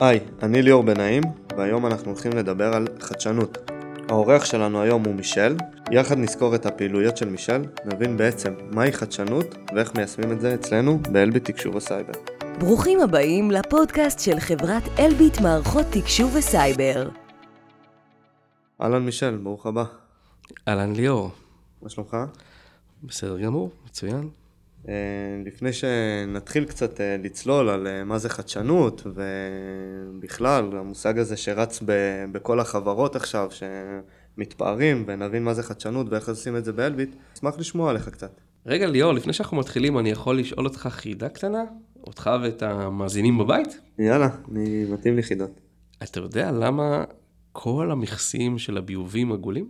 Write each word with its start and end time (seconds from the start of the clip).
היי, 0.00 0.20
אני 0.42 0.62
ליאור 0.62 0.82
בנעים, 0.82 1.22
והיום 1.56 1.86
אנחנו 1.86 2.10
הולכים 2.10 2.32
לדבר 2.32 2.74
על 2.74 2.86
חדשנות. 3.00 3.58
האורח 4.08 4.44
שלנו 4.44 4.82
היום 4.82 5.04
הוא 5.04 5.14
מישל, 5.14 5.56
יחד 5.90 6.18
נזכור 6.18 6.54
את 6.54 6.66
הפעילויות 6.66 7.16
של 7.16 7.28
מישל, 7.28 7.62
נבין 7.84 8.16
בעצם 8.16 8.54
מהי 8.70 8.92
חדשנות 8.92 9.54
ואיך 9.74 9.94
מיישמים 9.94 10.32
את 10.32 10.40
זה 10.40 10.54
אצלנו 10.54 10.98
באלביט 11.12 11.44
תקשוב 11.44 11.74
וסייבר. 11.74 12.12
ברוכים 12.58 13.00
הבאים 13.00 13.50
לפודקאסט 13.50 14.20
של 14.20 14.40
חברת 14.40 14.82
אלביט 14.98 15.40
מערכות 15.40 15.86
תקשוב 15.90 16.34
וסייבר. 16.36 17.08
אהלן 18.80 19.02
מישל, 19.02 19.36
ברוך 19.36 19.66
הבא. 19.66 19.84
אהלן 20.68 20.92
ליאור. 20.96 21.30
מה 21.82 21.88
שלומך? 21.88 22.16
בסדר 23.04 23.38
גמור, 23.38 23.70
מצוין. 23.86 24.28
אה, 24.88 24.94
לפני 25.44 25.72
שנתחיל 25.72 26.64
קצת 26.64 27.00
אה, 27.00 27.16
לצלול 27.22 27.68
על 27.68 27.86
אה, 27.86 28.04
מה 28.04 28.18
זה 28.18 28.28
חדשנות, 28.28 29.06
ובכלל, 29.06 30.76
המושג 30.76 31.18
הזה 31.18 31.36
שרץ 31.36 31.80
ב- 31.84 32.24
בכל 32.32 32.60
החברות 32.60 33.16
עכשיו, 33.16 33.48
שמתפארים, 33.50 35.04
ונבין 35.06 35.44
מה 35.44 35.54
זה 35.54 35.62
חדשנות 35.62 36.06
ואיך 36.10 36.28
עושים 36.28 36.56
את 36.56 36.64
זה 36.64 36.72
באלביט, 36.72 37.16
אשמח 37.36 37.58
לשמוע 37.58 37.90
עליך 37.90 38.08
קצת. 38.08 38.40
רגע 38.66 38.86
ליאור, 38.86 39.12
לפני 39.12 39.32
שאנחנו 39.32 39.56
מתחילים, 39.56 39.98
אני 39.98 40.10
יכול 40.10 40.38
לשאול 40.38 40.66
אותך 40.66 40.88
חידה 40.90 41.28
קטנה? 41.28 41.64
אותך 42.06 42.30
ואת 42.42 42.62
המאזינים 42.62 43.38
בבית? 43.38 43.80
יאללה, 43.98 44.28
אני 44.52 44.84
מתאים 44.84 45.16
לי 45.16 45.22
חידות. 45.22 45.60
אתה 46.02 46.20
יודע 46.20 46.50
למה 46.50 47.04
כל 47.52 47.90
המכסים 47.90 48.58
של 48.58 48.76
הביובים 48.76 49.32
עגולים? 49.32 49.68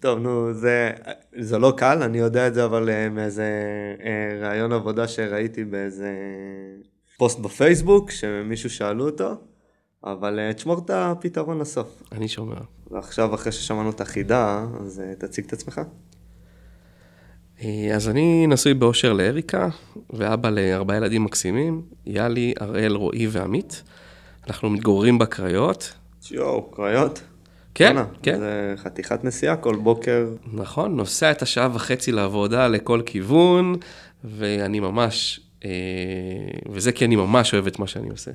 טוב, 0.00 0.18
נו, 0.18 0.52
זה, 0.52 0.90
זה 1.38 1.58
לא 1.58 1.72
קל, 1.76 2.02
אני 2.02 2.18
יודע 2.18 2.46
את 2.46 2.54
זה, 2.54 2.64
אבל 2.64 2.88
uh, 2.88 3.12
מאיזה 3.12 3.44
uh, 3.98 4.44
ראיון 4.44 4.72
עבודה 4.72 5.08
שראיתי 5.08 5.64
באיזה 5.64 6.12
פוסט 7.18 7.38
בפייסבוק, 7.38 8.10
שמישהו 8.10 8.70
שאלו 8.70 9.06
אותו, 9.06 9.34
אבל 10.04 10.38
uh, 10.50 10.54
תשמור 10.54 10.78
את 10.78 10.90
הפתרון 10.90 11.58
לסוף. 11.58 12.02
אני 12.12 12.28
שומע. 12.28 12.56
ועכשיו, 12.90 13.34
אחרי 13.34 13.52
ששמענו 13.52 13.90
את 13.90 14.00
החידה, 14.00 14.66
אז 14.80 15.02
uh, 15.04 15.20
תציג 15.20 15.44
את 15.44 15.52
עצמך. 15.52 15.80
אה, 17.64 17.96
אז 17.96 18.08
אני 18.08 18.46
נשוי 18.46 18.74
באושר 18.74 19.12
לאריקה, 19.12 19.68
ואבא 20.10 20.50
לארבעה 20.50 20.96
ילדים 20.96 21.24
מקסימים, 21.24 21.82
יאלי, 22.06 22.54
אראל, 22.60 22.92
רועי 22.92 23.26
ועמית. 23.30 23.82
אנחנו 24.46 24.70
מתגוררים 24.70 25.18
בקריות. 25.18 25.92
יואו, 26.30 26.70
קריות. 26.70 27.22
כן, 27.78 27.92
בואנה, 27.92 28.08
כן. 28.22 28.38
זה 28.38 28.74
חתיכת 28.76 29.24
נסיעה 29.24 29.56
כל 29.56 29.76
בוקר. 29.76 30.28
נכון, 30.52 30.96
נוסע 30.96 31.30
את 31.30 31.42
השעה 31.42 31.68
וחצי 31.74 32.12
לעבודה 32.12 32.68
לכל 32.68 33.02
כיוון, 33.06 33.74
ואני 34.24 34.80
ממש, 34.80 35.40
אה, 35.64 35.70
וזה 36.70 36.92
כי 36.92 37.04
אני 37.04 37.16
ממש 37.16 37.54
אוהב 37.54 37.66
את 37.66 37.78
מה 37.78 37.86
שאני 37.86 38.08
עושה. 38.08 38.30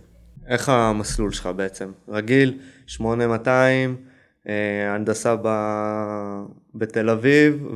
איך 0.47 0.69
המסלול 0.69 1.31
שלך 1.31 1.49
בעצם? 1.55 1.91
רגיל, 2.09 2.57
8200, 2.87 3.95
אה, 4.47 4.95
הנדסה 4.95 5.35
ב... 5.41 5.47
בתל 6.75 7.09
אביב, 7.09 7.67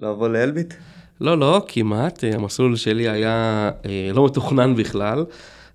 ולבוא 0.00 0.28
לאלביט? 0.28 0.74
לא, 1.20 1.38
לא, 1.38 1.64
כמעט, 1.68 2.24
אה, 2.24 2.34
המסלול 2.34 2.76
שלי 2.76 3.08
היה 3.08 3.70
אה, 3.84 4.10
לא 4.12 4.24
מתוכנן 4.24 4.74
בכלל. 4.74 5.24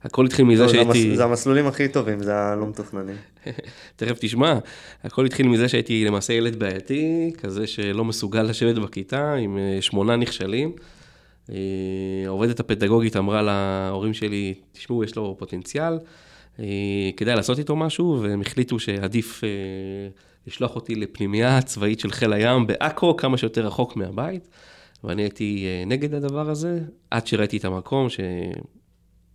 הכל 0.03 0.25
התחיל 0.25 0.45
מזה 0.45 0.63
לא, 0.63 0.69
שהייתי, 0.69 1.15
זה 1.17 1.23
המסלולים 1.23 1.67
הכי 1.67 1.87
טובים, 1.87 2.23
זה 2.23 2.35
הלא 2.35 2.67
מתוכננים. 2.67 3.15
תכף 3.95 4.17
תשמע, 4.19 4.59
הכל 5.03 5.25
התחיל 5.25 5.47
מזה 5.47 5.69
שהייתי 5.69 6.05
למעשה 6.05 6.33
ילד 6.33 6.59
בעייתי, 6.59 7.31
כזה 7.37 7.67
שלא 7.67 8.05
מסוגל 8.05 8.43
לשבת 8.43 8.75
בכיתה 8.75 9.33
עם 9.33 9.57
אה, 9.57 9.81
שמונה 9.81 10.15
נכשלים. 10.15 10.71
אה, 11.51 11.55
העובדת 12.25 12.59
הפדגוגית 12.59 13.17
אמרה 13.17 13.41
להורים 13.41 14.13
שלי, 14.13 14.53
תשמעו, 14.71 15.03
יש 15.03 15.15
לו 15.15 15.35
פוטנציאל, 15.39 15.93
אה, 16.59 16.65
כדאי 17.17 17.35
לעשות 17.35 17.59
איתו 17.59 17.75
משהו, 17.75 18.19
והם 18.21 18.41
החליטו 18.41 18.79
שעדיף 18.79 19.41
לשלוח 20.47 20.75
אותי 20.75 20.95
לפנימייה 20.95 21.61
צבאית 21.61 21.99
של 21.99 22.11
חיל 22.11 22.33
הים 22.33 22.67
בעכו, 22.67 23.17
כמה 23.17 23.37
שיותר 23.37 23.65
רחוק 23.65 23.95
מהבית, 23.95 24.47
ואני 25.03 25.21
הייתי 25.21 25.67
נגד 25.87 26.13
הדבר 26.13 26.49
הזה, 26.49 26.79
עד 27.11 27.27
שראיתי 27.27 27.57
את 27.57 27.65
המקום, 27.65 28.07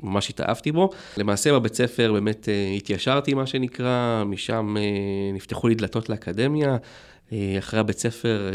שממש 0.04 0.30
התאהבתי 0.30 0.72
בו. 0.72 0.90
למעשה 1.16 1.52
בבית 1.52 1.74
ספר 1.74 2.12
באמת 2.12 2.48
אה, 2.48 2.74
התיישרתי, 2.76 3.34
מה 3.34 3.46
שנקרא, 3.46 4.24
משם 4.26 4.76
אה, 4.76 4.82
נפתחו 5.34 5.68
לי 5.68 5.74
דלתות 5.74 6.08
לאקדמיה. 6.08 6.76
אה, 7.32 7.54
אחרי 7.58 7.80
הבית 7.80 7.98
ספר 7.98 8.50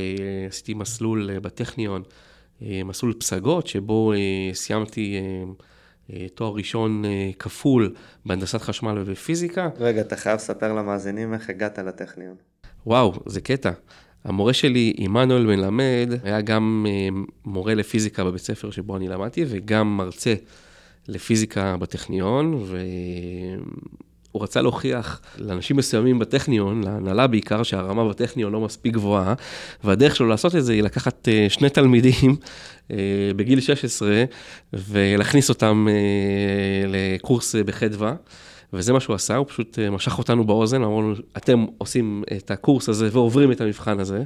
עשיתי 0.48 0.74
מסלול 0.74 1.40
בטכניון, 1.40 2.04
מסלול 2.62 3.14
פסגות, 3.14 3.68
שבו 3.68 4.14
סיימתי 4.54 5.18
תואר 6.36 6.54
ראשון 6.54 7.04
כפול 7.40 7.94
בהנדסת 8.26 8.62
חשמל 8.62 8.98
ובפיזיקה. 8.98 9.70
רגע, 9.80 10.02
אתה 10.02 10.16
חייב 10.16 10.36
לספר 10.36 10.74
למאזינים 10.74 11.34
איך 11.34 11.50
הגעת 11.50 11.80
לטכניון. 11.80 12.36
וואו, 12.86 13.14
זה 13.26 13.42
קטע. 13.42 13.72
המורה 14.24 14.54
שלי, 14.54 14.94
עמנואל 14.98 15.46
מלמד, 15.46 16.10
היה 16.24 16.42
גם 16.42 16.86
מורה 17.46 17.74
לפיזיקה 17.76 18.24
בבית 18.24 18.42
ספר 18.42 18.72
שבו 18.72 18.98
אני 18.98 19.08
למדתי, 19.08 19.46
וגם 19.48 19.98
מרצה 19.98 20.34
לפיזיקה 21.09 21.78
בטכניון, 21.78 22.64
והוא 22.64 24.44
רצה 24.44 24.62
להוכיח 24.62 25.22
לאנשים 25.38 25.78
מסוימים 25.78 26.20
בטכניון, 26.20 26.84
להנהלה 26.84 27.28
בעיקר, 27.28 27.64
שהרמה 27.64 28.09
בטכניון 28.09 28.53
לא 28.53 28.62
מספיק 28.62 28.94
גבוהה, 28.94 29.34
והדרך 29.84 30.16
שלו 30.16 30.28
לעשות 30.28 30.56
את 30.56 30.66
זה 30.66 30.74
היא 30.74 30.84
לקחת 30.84 31.28
אה, 31.28 31.46
שני 31.50 31.69
תלמידים 31.69 32.36
אה, 32.92 32.98
בגיל 33.36 33.59
16 33.59 34.24
ולהכניס 34.74 35.50
אותם 35.50 35.88
אה, 35.90 36.88
לקורס 36.88 37.56
בחדווה. 37.56 38.14
וזה 38.74 38.94
מה 38.94 39.00
שהוא 39.00 39.16
עשה, 39.16 39.36
הוא 39.36 39.48
פשוט 39.48 39.80
משך 39.92 40.18
אותנו 40.18 40.44
באוזן, 40.44 40.84
אמר 40.84 40.98
לנו, 40.98 41.14
אתם 41.38 41.66
עושים 41.78 42.24
את 42.38 42.52
הקורס 42.52 42.90
הזה 42.90 43.09
ועוברים 43.12 43.52
את 43.52 43.62
המבחן 43.62 44.00
הזה, 44.00 44.24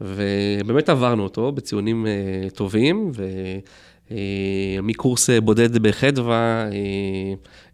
ובאמת 0.00 0.88
עברנו 0.88 1.22
אותו 1.22 1.52
בציונים 1.52 2.06
טובים, 2.54 3.12
ומקורס 4.10 5.30
אה, 5.30 5.40
בודד 5.40 5.78
בחדווה, 5.78 6.34
אה, 6.64 6.68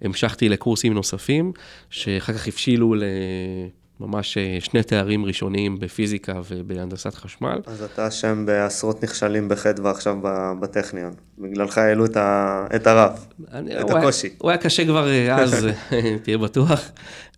המשכתי 0.03 0.49
לקורסים 0.49 0.95
נוספים, 0.95 1.53
שאחר 1.91 2.33
כך 2.33 2.49
הבשילו 2.49 2.95
לממש 4.01 4.39
אה, 4.39 4.57
שני 4.61 4.83
תארים 4.83 5.25
ראשונים 5.25 5.79
בפיזיקה 5.79 6.41
ובהנדסת 6.49 7.15
חשמל. 7.15 7.59
אז 7.67 7.83
אתה 7.83 8.09
אשם 8.09 8.47
בעשרות 8.47 9.05
נכשלים 9.05 9.49
בחדווה 9.49 9.91
עכשיו 9.91 10.17
בטכניון. 10.61 11.13
בגללך 11.39 11.79
העלו 11.79 12.05
את, 12.05 12.17
ה... 12.17 12.67
את 12.77 12.87
הרף. 12.87 13.27
אני- 13.53 13.77
את 13.79 13.83
הוא 13.83 13.91
היה- 13.91 14.01
הקושי. 14.01 14.29
הוא 14.39 14.51
היה 14.51 14.59
קשה 14.59 14.85
כבר 14.85 15.09
אה, 15.09 15.37
אז, 15.43 15.67
אה, 15.93 16.17
תהיה 16.23 16.39
בטוח. 16.39 16.81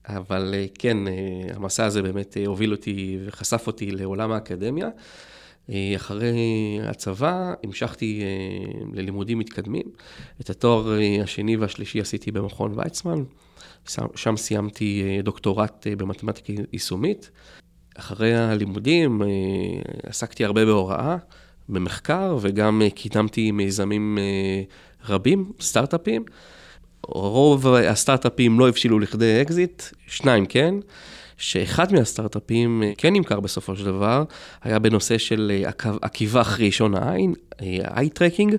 אבל 0.08 0.54
אה, 0.56 0.66
כן, 0.78 1.06
אה, 1.08 1.12
המסע 1.54 1.84
הזה 1.84 2.02
באמת 2.02 2.36
אה, 2.36 2.46
הוביל 2.46 2.72
אותי 2.72 3.18
וחשף 3.26 3.66
אותי 3.66 3.90
לעולם 3.90 4.32
האקדמיה. 4.32 4.88
אה, 5.72 5.92
אחרי 5.96 6.38
הצבא 6.82 7.54
המשכתי 7.64 8.22
אה, 8.22 8.80
ללימודים 8.94 9.38
מתקדמים. 9.38 9.82
את 10.40 10.50
התואר 10.50 10.98
אה, 11.00 11.22
השני 11.22 11.56
והשלישי 11.56 12.00
עשיתי 12.00 12.30
במכון 12.30 12.72
ויצמן. 12.76 13.22
שם- 14.14 14.36
סיימתי 14.36 15.18
דוקטורט 15.24 15.86
במתמטיקה 15.98 16.52
יישומית. 16.72 17.30
אחרי 17.96 18.36
הלימודים 18.36 19.22
עסקתי 20.02 20.44
הרבה 20.44 20.64
בהוראה, 20.64 21.16
במחקר, 21.68 22.36
וגם 22.40 22.82
קידמתי 22.94 23.50
מיזמים 23.50 24.18
רבים, 25.08 25.52
סטארט-אפים. 25.60 26.24
רוב 27.06 27.66
הסטארט-אפים 27.66 28.60
לא 28.60 28.68
הבשילו 28.68 28.98
לכדי 28.98 29.42
אקזיט, 29.42 29.82
שניים 30.06 30.46
כן, 30.46 30.74
שאחד 31.38 31.92
מהסטארט-אפים 31.92 32.82
אה, 32.82 32.92
כן 32.98 33.12
נמכר 33.12 33.40
בסופו 33.40 33.76
של 33.76 33.84
דבר, 33.84 34.24
היה 34.62 34.78
בנושא 34.78 35.18
של 35.18 35.52
אה, 35.54 35.70
עקיבה 36.02 36.40
אחרי 36.40 36.72
שעון 36.72 36.94
העין, 36.94 37.34
eye 37.96 38.08
tracking, 38.08 38.56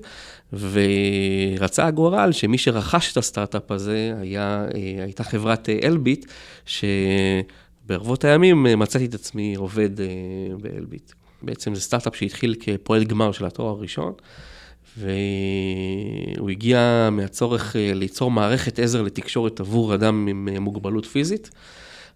ורצה 0.53 1.85
הגורל 1.85 2.31
שמי 2.31 2.57
שרכש 2.57 3.11
את 3.11 3.17
הסטארט-אפ 3.17 3.71
הזה 3.71 4.13
היה, 4.21 4.65
אה, 4.75 5.03
הייתה 5.03 5.23
חברת 5.23 5.69
אה, 5.69 5.79
אלביט, 5.83 6.25
שברבות 6.65 8.25
הימים 8.25 8.67
אה, 8.67 8.75
מצאתי 8.75 9.05
את 9.05 9.13
עצמי 9.13 9.55
עובד 9.55 10.01
אה, 10.01 10.05
באלביט. 10.61 11.11
בעצם 11.41 11.75
זה 11.75 11.81
סטארט-אפ 11.81 12.15
שהתחיל 12.15 12.55
כפרויקט 12.59 13.07
גמר 13.07 13.31
של 13.31 13.45
התואר 13.45 13.69
הראשון, 13.69 14.13
והוא 14.97 16.49
הגיע 16.49 17.09
מהצורך 17.11 17.75
אה, 17.75 17.91
ליצור 17.93 18.31
מערכת 18.31 18.79
עזר 18.79 19.01
לתקשורת 19.01 19.59
עבור 19.59 19.95
אדם 19.95 20.27
עם 20.27 20.49
אה, 20.51 20.59
מוגבלות 20.59 21.05
פיזית. 21.05 21.49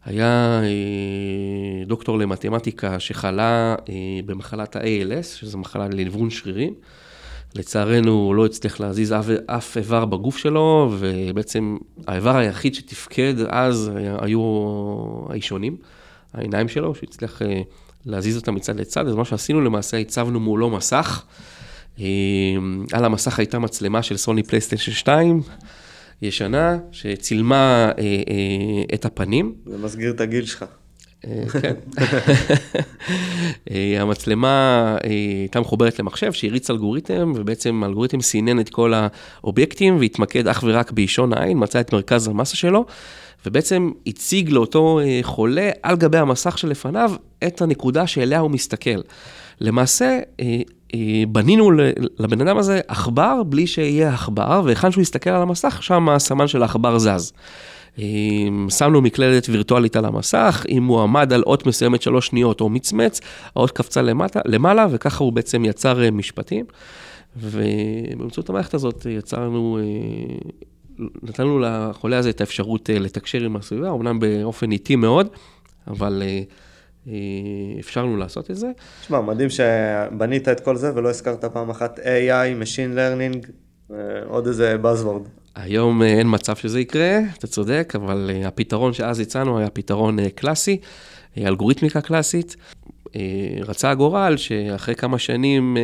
היה 0.05 0.61
אה, 0.63 1.85
דוקטור 1.85 2.17
למתמטיקה 2.17 3.00
שחלה 3.00 3.75
אה, 3.89 3.95
במחלת 4.25 4.75
ה-ALS, 4.75 5.23
שזו 5.23 5.57
מחלה 5.57 5.88
לניוון 5.88 6.29
שרירים. 6.29 6.73
לצערנו 7.55 8.11
הוא 8.11 8.35
לא 8.35 8.45
הצליח 8.45 8.79
להזיז 8.79 9.11
אף, 9.11 9.25
אף 9.45 9.77
איבר 9.77 10.05
בגוף 10.05 10.38
שלו, 10.38 10.91
ובעצם 11.00 11.77
האיבר 12.07 12.35
היחיד 12.35 12.75
שתפקד 12.75 13.33
אז 13.47 13.91
היו 14.19 14.41
האישונים, 15.29 15.77
העיניים 16.33 16.67
שלו, 16.67 16.95
שהוא 16.95 17.07
הצליח 17.09 17.41
אה, 17.41 17.61
להזיז 18.05 18.38
אותם 18.38 18.55
מצד 18.55 18.79
לצד, 18.79 19.07
אז 19.07 19.15
מה 19.15 19.25
שעשינו 19.25 19.61
למעשה, 19.61 19.97
הצבנו 19.97 20.39
מולו 20.39 20.69
מסך. 20.69 21.25
על 22.94 23.05
המסך 23.05 23.39
הייתה 23.39 23.59
מצלמה 23.59 24.03
של 24.03 24.17
סוני 24.17 24.44
פלייסטיישן 24.44 24.91
2, 24.91 25.41
ישנה 26.21 26.77
שצילמה 26.92 27.92
אה, 27.98 28.04
אה, 28.04 28.83
את 28.94 29.06
הפנים. 29.06 29.56
זה 29.65 29.77
מסגיר 29.77 30.12
את 30.12 30.21
הגיל 30.21 30.45
שלך. 30.45 30.65
אה, 31.27 31.44
כן. 31.62 31.74
אה, 33.71 34.01
המצלמה 34.01 34.95
אה, 35.04 35.10
הייתה 35.10 35.60
מחוברת 35.60 36.00
למחשב 36.00 36.33
שהריץ 36.33 36.69
אלגוריתם, 36.69 37.33
ובעצם 37.36 37.83
האלגוריתם 37.83 38.21
סינן 38.21 38.60
את 38.60 38.69
כל 38.69 38.94
האובייקטים 38.94 39.98
והתמקד 40.00 40.48
אך 40.48 40.63
ורק 40.68 40.92
באישון 40.92 41.33
העין, 41.33 41.57
מצא 41.60 41.80
את 41.80 41.94
מרכז 41.94 42.27
המסה 42.27 42.56
שלו, 42.56 42.86
ובעצם 43.45 43.92
הציג 44.07 44.50
לאותו 44.50 45.00
חולה 45.21 45.69
על 45.83 45.95
גבי 45.95 46.18
המסך 46.18 46.57
שלפניו 46.57 47.12
את 47.48 47.62
הנקודה 47.62 48.07
שאליה 48.07 48.39
הוא 48.39 48.51
מסתכל. 48.51 49.01
למעשה, 49.62 50.19
בנינו 51.27 51.71
לבן 52.19 52.41
אדם 52.41 52.57
הזה 52.57 52.79
עכבר 52.87 53.43
בלי 53.43 53.67
שיהיה 53.67 54.13
עכבר, 54.13 54.61
והיכן 54.65 54.91
שהוא 54.91 55.01
יסתכל 55.01 55.29
על 55.29 55.41
המסך, 55.41 55.83
שם 55.83 56.09
הסמן 56.09 56.47
של 56.47 56.61
העכבר 56.61 56.99
זז. 56.99 57.33
שמנו 58.69 59.01
מקלדת 59.01 59.49
וירטואלית 59.49 59.95
על 59.95 60.05
המסך, 60.05 60.65
אם 60.69 60.85
הוא 60.85 61.01
עמד 61.01 61.33
על 61.33 61.43
אות 61.45 61.67
מסוימת 61.67 62.01
שלוש 62.01 62.27
שניות 62.27 62.61
או 62.61 62.69
מצמץ, 62.69 63.21
האות 63.55 63.71
קפצה 63.71 64.01
למטה, 64.01 64.39
למעלה, 64.45 64.87
וככה 64.91 65.23
הוא 65.23 65.33
בעצם 65.33 65.65
יצר 65.65 66.03
אה, 66.03 66.11
משפטים. 66.11 66.65
ובאמצעות 67.37 68.49
המערכת 68.49 68.73
הזאת 68.73 69.05
יצרנו, 69.09 69.79
אה, 69.79 71.05
נתנו 71.23 71.59
לחולה 71.59 72.17
הזה 72.17 72.29
את 72.29 72.41
האפשרות 72.41 72.89
אה, 72.89 72.99
לתקשר 72.99 73.43
עם 73.43 73.55
הסביבה, 73.55 73.91
אמנם 73.91 74.19
באופן 74.19 74.71
איטי 74.71 74.95
מאוד, 74.95 75.27
אבל 75.87 76.23
אפשרנו 77.79 78.17
לעשות 78.17 78.51
את 78.51 78.55
זה. 78.55 78.67
תשמע, 79.01 79.21
מדהים 79.21 79.50
שבנית 79.50 80.47
את 80.47 80.59
כל 80.59 80.75
זה 80.75 80.91
ולא 80.95 81.09
הזכרת 81.09 81.45
פעם 81.45 81.69
אחת 81.69 82.00
AI, 82.00 82.63
Machine 82.63 82.97
Learning, 82.97 83.51
עוד 84.27 84.47
איזה 84.47 84.75
Buzzword. 84.83 85.44
היום 85.55 86.01
אה, 86.01 86.07
אין 86.07 86.27
מצב 86.29 86.55
שזה 86.55 86.79
יקרה, 86.79 87.19
אתה 87.38 87.47
צודק, 87.47 87.94
אבל 87.95 88.31
אה, 88.33 88.47
הפתרון 88.47 88.94
שאז 88.94 89.19
הצענו 89.19 89.59
היה 89.59 89.69
פתרון 89.69 90.19
אה, 90.19 90.29
קלאסי, 90.29 90.77
אלגוריתמיקה 91.38 92.01
קלאסית. 92.01 92.55
רצה 93.61 93.89
הגורל 93.89 94.38
שאחרי 94.38 94.95
כמה 94.95 95.19
שנים, 95.19 95.77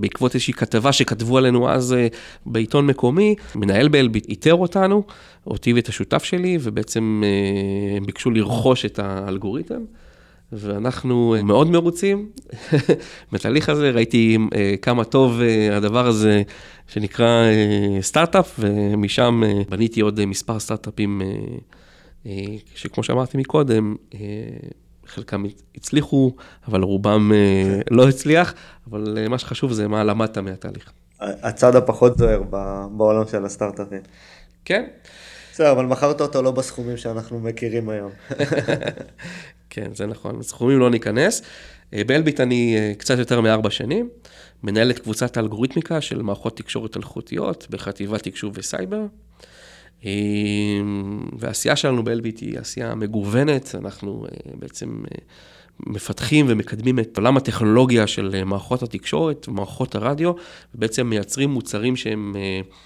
בעקבות 0.00 0.34
איזושהי 0.34 0.54
כתבה 0.54 0.92
שכתבו 0.92 1.38
עלינו 1.38 1.70
אז 1.70 1.94
בעיתון 2.46 2.86
מקומי, 2.86 3.34
מנהל 3.54 3.88
באלביט 3.88 4.28
איתר 4.28 4.54
אותנו, 4.54 5.02
אותי 5.46 5.72
ואת 5.72 5.88
השותף 5.88 6.24
שלי, 6.24 6.58
ובעצם 6.60 7.22
הם 7.96 8.06
ביקשו 8.06 8.30
לרכוש 8.30 8.84
את 8.84 8.98
האלגוריתם. 8.98 9.84
ואנחנו 10.52 11.36
מאוד 11.44 11.70
מרוצים 11.70 12.30
בתהליך 13.32 13.68
הזה, 13.68 13.90
ראיתי 13.90 14.38
כמה 14.82 15.04
טוב 15.04 15.40
הדבר 15.72 16.06
הזה 16.06 16.42
שנקרא 16.86 17.26
אה, 17.26 18.02
סטארט-אפ, 18.02 18.54
ומשם 18.58 19.42
אה, 19.46 19.62
בניתי 19.68 20.00
עוד 20.00 20.18
אה, 20.18 20.26
מספר 20.26 20.58
סטארט-אפים, 20.58 21.22
שכמו 22.74 23.04
שאמרתי 23.04 23.38
מקודם, 23.38 23.96
חלקם 25.06 25.44
הצליחו, 25.74 26.32
אבל 26.68 26.82
רובם 26.82 27.32
לא 27.90 28.08
הצליח, 28.08 28.54
אבל 28.90 29.28
מה 29.28 29.38
שחשוב 29.38 29.72
זה 29.72 29.88
מה 29.88 30.04
למדת 30.04 30.38
מהתהליך. 30.38 30.92
הצד 31.20 31.76
הפחות 31.76 32.18
זוהר 32.18 32.42
בעולם 32.90 33.26
של 33.30 33.44
הסטארט-אפים. 33.44 34.00
כן. 34.64 34.84
בסדר, 35.56 35.72
אבל 35.72 35.86
מכרת 35.86 36.20
אותו 36.20 36.42
לא 36.42 36.50
בסכומים 36.50 36.96
שאנחנו 36.96 37.40
מכירים 37.40 37.88
היום. 37.88 38.10
כן, 39.70 39.94
זה 39.94 40.06
נכון, 40.06 40.38
בסכומים 40.38 40.78
לא 40.78 40.90
ניכנס. 40.90 41.42
באלביט 41.92 42.40
אני 42.40 42.76
קצת 42.98 43.18
יותר 43.18 43.40
מארבע 43.40 43.70
שנים. 43.70 44.08
מנהל 44.62 44.90
את 44.90 44.98
קבוצת 44.98 45.36
האלגוריתמיקה 45.36 46.00
של 46.00 46.22
מערכות 46.22 46.56
תקשורת 46.56 46.96
אלחוטיות 46.96 47.66
בחטיבת 47.70 48.22
תקשוב 48.22 48.52
וסייבר. 48.56 49.06
אמ, 50.04 51.28
והעשייה 51.38 51.76
שלנו 51.76 52.04
באלביט 52.04 52.40
היא 52.40 52.58
עשייה 52.58 52.94
מגוונת, 52.94 53.74
אנחנו 53.74 54.24
אה, 54.24 54.52
בעצם 54.54 55.02
אה, 55.04 55.18
מפתחים 55.80 56.46
ומקדמים 56.48 56.98
את 56.98 57.16
עולם 57.16 57.36
הטכנולוגיה 57.36 58.06
של 58.06 58.30
אה, 58.34 58.44
מערכות 58.44 58.82
התקשורת, 58.82 59.48
מערכות 59.48 59.94
הרדיו, 59.94 60.32
ובעצם 60.74 61.06
מייצרים 61.06 61.50
מוצרים 61.50 61.96
שהם 61.96 62.36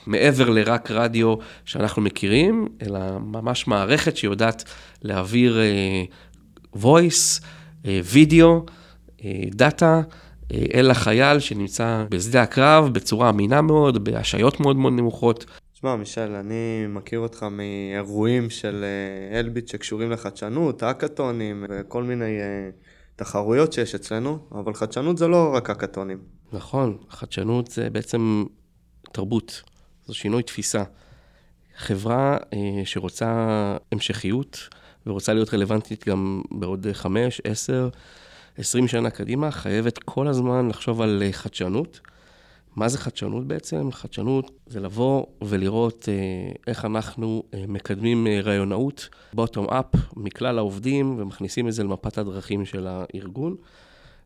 מעבר 0.06 0.50
לרק 0.50 0.90
רדיו 0.90 1.34
שאנחנו 1.64 2.02
מכירים, 2.02 2.68
אלא 2.82 3.00
ממש 3.18 3.66
מערכת 3.66 4.16
שיודעת 4.16 4.64
להעביר 5.02 5.58
voice, 6.76 7.44
וידאו, 7.84 8.64
דאטה. 9.50 10.00
אל 10.74 10.90
החייל 10.90 11.38
שנמצא 11.38 12.04
בשדה 12.08 12.42
הקרב 12.42 12.88
בצורה 12.92 13.30
אמינה 13.30 13.62
מאוד, 13.62 14.04
בהשעיות 14.04 14.60
מאוד 14.60 14.76
מאוד 14.76 14.92
נמוכות. 14.92 15.44
תשמע, 15.80 15.96
מישל, 15.96 16.34
אני 16.34 16.86
מכיר 16.88 17.18
אותך 17.18 17.42
מאירועים 17.42 18.50
של 18.50 18.84
אה, 18.84 19.38
אלביט 19.38 19.68
שקשורים 19.68 20.10
לחדשנות, 20.10 20.82
האקתונים 20.82 21.64
וכל 21.68 22.02
מיני 22.02 22.40
אה, 22.40 22.70
תחרויות 23.16 23.72
שיש 23.72 23.94
אצלנו, 23.94 24.38
אבל 24.52 24.74
חדשנות 24.74 25.18
זה 25.18 25.28
לא 25.28 25.54
רק 25.54 25.70
האקתונים. 25.70 26.18
נכון, 26.52 26.98
חדשנות 27.08 27.70
זה 27.70 27.90
בעצם 27.90 28.44
תרבות, 29.12 29.62
זה 30.06 30.14
שינוי 30.14 30.42
תפיסה. 30.42 30.82
חברה 31.76 32.36
אה, 32.52 32.82
שרוצה 32.84 33.28
המשכיות 33.92 34.68
ורוצה 35.06 35.34
להיות 35.34 35.54
רלוונטית 35.54 36.08
גם 36.08 36.42
בעוד 36.50 36.86
חמש, 36.92 37.40
עשר, 37.44 37.88
20 38.58 38.88
שנה 38.88 39.10
קדימה, 39.10 39.50
חייבת 39.50 39.98
כל 39.98 40.28
הזמן 40.28 40.68
לחשוב 40.68 41.00
על 41.00 41.22
חדשנות. 41.32 42.00
מה 42.76 42.88
זה 42.88 42.98
חדשנות 42.98 43.46
בעצם? 43.46 43.92
חדשנות 43.92 44.50
זה 44.66 44.80
לבוא 44.80 45.26
ולראות 45.44 46.08
אה, 46.08 46.52
איך 46.66 46.84
אנחנו 46.84 47.42
אה, 47.54 47.64
מקדמים 47.68 48.26
רעיונאות, 48.44 49.08
בוטום 49.34 49.66
אפ, 49.66 49.86
מכלל 50.16 50.58
העובדים, 50.58 51.18
ומכניסים 51.18 51.68
את 51.68 51.72
זה 51.72 51.84
למפת 51.84 52.18
הדרכים 52.18 52.64
של 52.64 52.86
הארגון. 52.86 53.56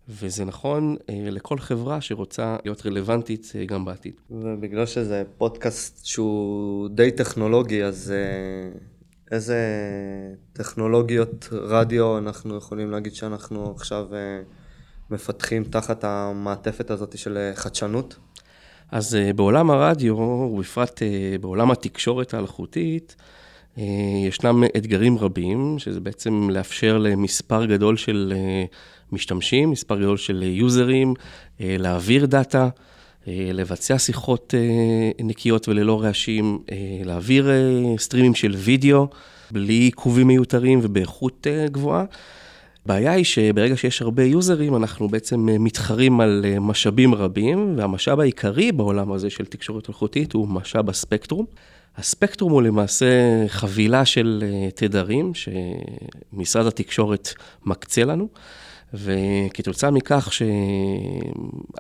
וזה 0.09 0.45
נכון 0.45 0.97
לכל 1.11 1.59
חברה 1.59 2.01
שרוצה 2.01 2.57
להיות 2.65 2.87
רלוונטית 2.87 3.53
גם 3.67 3.85
בעתיד. 3.85 4.13
ובגלל 4.31 4.87
שזה 4.87 5.23
פודקאסט 5.39 6.07
שהוא 6.07 6.89
די 6.89 7.11
טכנולוגי, 7.11 7.85
אז 7.85 8.13
איזה 9.31 9.59
טכנולוגיות 10.53 11.49
רדיו 11.53 12.19
אנחנו 12.19 12.57
יכולים 12.57 12.91
להגיד 12.91 13.15
שאנחנו 13.15 13.71
עכשיו 13.77 14.15
אה, 14.15 14.43
מפתחים 15.11 15.65
תחת 15.65 16.05
המעטפת 16.05 16.91
הזאת 16.91 17.19
של 17.19 17.37
אה, 17.37 17.53
חדשנות? 17.55 18.17
אז 18.95 19.15
אה, 19.15 19.33
בעולם 19.33 19.71
הרדיו, 19.71 20.15
ובפרט 20.19 21.03
בעולם 21.41 21.71
התקשורת 21.71 22.35
האלחוטית, 22.35 23.17
ישנם 24.29 24.65
אתגרים 24.77 25.19
רבים, 25.19 25.79
שזה 25.79 26.01
בעצם 26.01 26.49
לאפשר 26.51 26.99
למספר 26.99 27.65
גדול 27.65 27.97
של 27.97 28.33
משתמשים, 29.13 29.71
מספר 29.71 29.99
גדול 29.99 30.17
של 30.17 30.43
יוזרים, 30.43 31.15
להעביר 31.61 32.27
דאטה. 32.27 32.69
לבצע 33.27 33.99
שיחות 33.99 34.55
נקיות 35.25 35.69
וללא 35.69 36.03
רעשים, 36.03 36.59
להעביר 37.05 37.51
סטרימים 37.99 38.35
של 38.35 38.55
וידאו 38.57 39.07
בלי 39.51 39.75
עיכובים 39.75 40.27
מיותרים 40.27 40.81
ובאיכות 40.83 41.47
גבוהה. 41.67 42.05
הבעיה 42.85 43.13
היא 43.13 43.25
שברגע 43.25 43.77
שיש 43.77 44.03
הרבה 44.03 44.25
יוזרים, 44.25 44.77
אנחנו 44.77 45.09
בעצם 45.09 45.49
מתחרים 45.61 46.21
על 46.21 46.45
משאבים 46.61 47.15
רבים, 47.15 47.75
והמשאב 47.77 48.21
העיקרי 48.21 48.73
בעולם 48.73 49.13
הזה 49.13 49.31
של 49.31 49.47
תקשורת 49.47 49.89
אלחוטית 49.89 50.33
הוא 50.33 50.49
משאב 50.49 50.91
הספקטרום. 50.91 51.47
הספקטרום 51.97 52.53
הוא 52.53 52.63
למעשה 52.63 53.07
חבילה 53.49 54.05
של 54.05 54.45
תדרים 54.75 55.33
שמשרד 55.35 56.67
התקשורת 56.67 57.29
מקצה 57.67 58.05
לנו. 58.05 58.29
וכתוצאה 58.95 59.91
מכך 59.91 60.33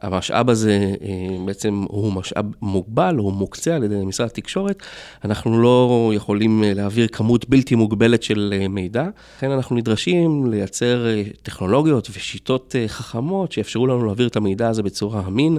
שהמשאב 0.02 0.50
הזה 0.50 0.94
אה, 1.02 1.37
בעצם 1.47 1.85
הוא 1.88 2.12
משאב 2.12 2.44
מוגבל, 2.62 3.16
הוא 3.16 3.33
מוקצה 3.33 3.76
על 3.76 3.85
ידי 3.85 4.04
משרד 4.04 4.26
התקשורת, 4.26 4.83
אנחנו 5.25 5.62
לא 5.62 6.12
יכולים 6.14 6.64
אה, 6.64 6.75
להעביר 6.75 7.09
כמות 7.09 7.49
בלתי 7.49 7.75
מוגבלת 7.75 8.23
של 8.23 8.54
אה, 8.61 8.68
מידע, 8.68 9.09
לכן 9.37 9.50
אנחנו 9.50 9.76
נדרשים 9.76 10.50
לייצר 10.50 11.06
טכנולוגיות 11.42 12.09
ושיטות 12.12 12.75
חכמות 12.87 13.52
שיאפשרו 13.52 13.87
לנו 13.87 14.04
להעביר 14.04 14.28
את 14.28 14.37
המידע 14.37 14.68
הזה 14.68 14.83
בצורה 14.83 15.26
אמין, 15.26 15.59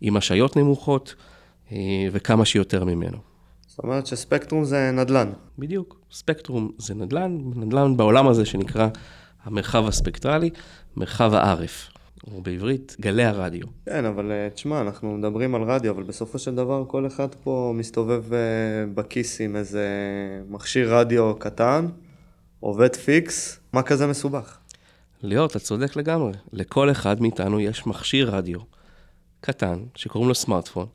עם 0.00 0.16
השעיות 0.16 0.56
נמוכות 0.56 1.14
וכמה 2.12 2.44
שיותר 2.44 2.84
ממנו. 2.84 3.16
זאת 3.66 3.78
אומרת 3.78 4.06
שספקטרום 4.06 4.64
זה 4.64 4.90
נדל"ן. 4.90 5.30
בדיוק, 5.58 6.00
ספקטרום 6.12 6.70
זה 6.78 6.94
נדל"ן, 6.94 7.38
נדל"ן 7.56 7.96
בעולם 7.96 8.28
הזה 8.28 8.44
שנקרא 8.44 8.88
המרחב 9.44 9.86
הספקטרלי. 9.86 10.50
מרחב 10.96 11.34
הערף, 11.34 11.90
או 12.26 12.42
בעברית, 12.42 12.96
גלי 13.00 13.24
הרדיו. 13.24 13.66
כן, 13.86 14.04
אבל 14.04 14.32
אה, 14.32 14.48
תשמע, 14.54 14.80
אנחנו 14.80 15.16
מדברים 15.16 15.54
על 15.54 15.62
רדיו, 15.62 15.92
אבל 15.92 16.02
בסופו 16.02 16.38
של 16.38 16.54
דבר 16.54 16.84
כל 16.86 17.06
אחד 17.06 17.28
פה 17.42 17.72
מסתובב 17.76 18.32
אה, 18.32 18.38
בכיס 18.94 19.40
עם 19.40 19.56
איזה 19.56 19.88
מכשיר 20.48 20.94
רדיו 20.94 21.34
קטן, 21.38 21.86
עובד 22.60 22.96
פיקס, 22.96 23.60
מה 23.72 23.82
כזה 23.82 24.06
מסובך? 24.06 24.58
ליאור, 25.22 25.46
אתה 25.46 25.58
צודק 25.58 25.96
לגמרי. 25.96 26.32
לכל 26.52 26.90
אחד 26.90 27.22
מאיתנו 27.22 27.60
יש 27.60 27.86
מכשיר 27.86 28.30
רדיו 28.30 28.60
קטן, 29.40 29.78
שקוראים 29.94 30.28
לו 30.28 30.34
סמארטפון, 30.34 30.86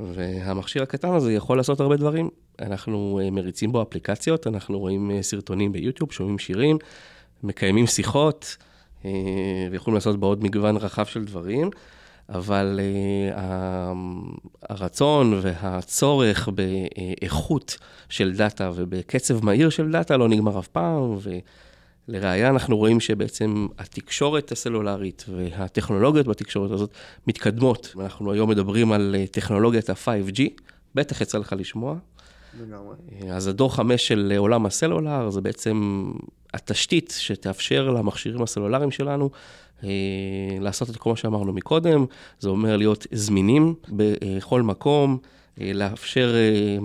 והמכשיר 0.00 0.82
הקטן 0.82 1.12
הזה 1.12 1.32
יכול 1.32 1.56
לעשות 1.56 1.80
הרבה 1.80 1.96
דברים. 1.96 2.30
אנחנו 2.58 3.20
אה, 3.22 3.30
מריצים 3.30 3.72
בו 3.72 3.82
אפליקציות, 3.82 4.46
אנחנו 4.46 4.78
רואים 4.78 5.22
סרטונים 5.22 5.72
ביוטיוב, 5.72 6.12
שומעים 6.12 6.38
שירים, 6.38 6.78
מקיימים 7.42 7.86
שיחות, 7.86 8.56
אה, 9.04 9.10
ויכולים 9.70 9.94
לעשות 9.94 10.20
בו 10.20 10.26
עוד 10.26 10.44
מגוון 10.44 10.76
רחב 10.76 11.04
של 11.04 11.24
דברים, 11.24 11.70
אבל 12.28 12.80
הרצון 14.62 15.40
והצורך 15.42 16.48
באיכות 16.48 17.78
של 18.08 18.32
דאטה 18.36 18.70
ובקצב 18.74 19.44
מהיר 19.44 19.70
של 19.70 19.92
דאטה 19.92 20.16
לא 20.16 20.28
נגמר 20.28 20.58
אף 20.58 20.68
פעם, 20.68 21.16
ולראיה 22.08 22.48
אנחנו 22.48 22.76
רואים 22.76 23.00
שבעצם 23.00 23.66
התקשורת 23.78 24.52
הסלולרית 24.52 25.24
והטכנולוגיות 25.28 26.26
בתקשורת 26.26 26.70
הזאת 26.70 26.90
מתקדמות. 27.26 27.94
אנחנו 28.00 28.32
היום 28.32 28.50
מדברים 28.50 28.92
על 28.92 29.16
טכנולוגיית 29.30 29.90
ה-5G, 29.90 30.40
בטח 30.94 31.20
יצא 31.20 31.38
לך 31.38 31.54
לשמוע. 31.58 31.96
לגמרי. 32.60 32.96
אז 33.32 33.46
הדור 33.46 33.74
חמש 33.74 34.08
של 34.08 34.32
עולם 34.36 34.66
הסלולר 34.66 35.30
זה 35.30 35.40
בעצם 35.40 36.06
התשתית 36.54 37.14
שתאפשר 37.18 37.90
למכשירים 37.90 38.42
הסלולריים 38.42 38.90
שלנו 38.90 39.30
אה, 39.84 39.88
לעשות 40.60 40.90
את 40.90 40.96
כל 40.96 41.10
מה 41.10 41.16
שאמרנו 41.16 41.52
מקודם, 41.52 42.04
זה 42.38 42.48
אומר 42.48 42.76
להיות 42.76 43.06
זמינים 43.12 43.74
בכל 43.88 44.62
מקום, 44.62 45.18
אה, 45.60 45.72
לאפשר 45.74 46.34
אה, 46.34 46.78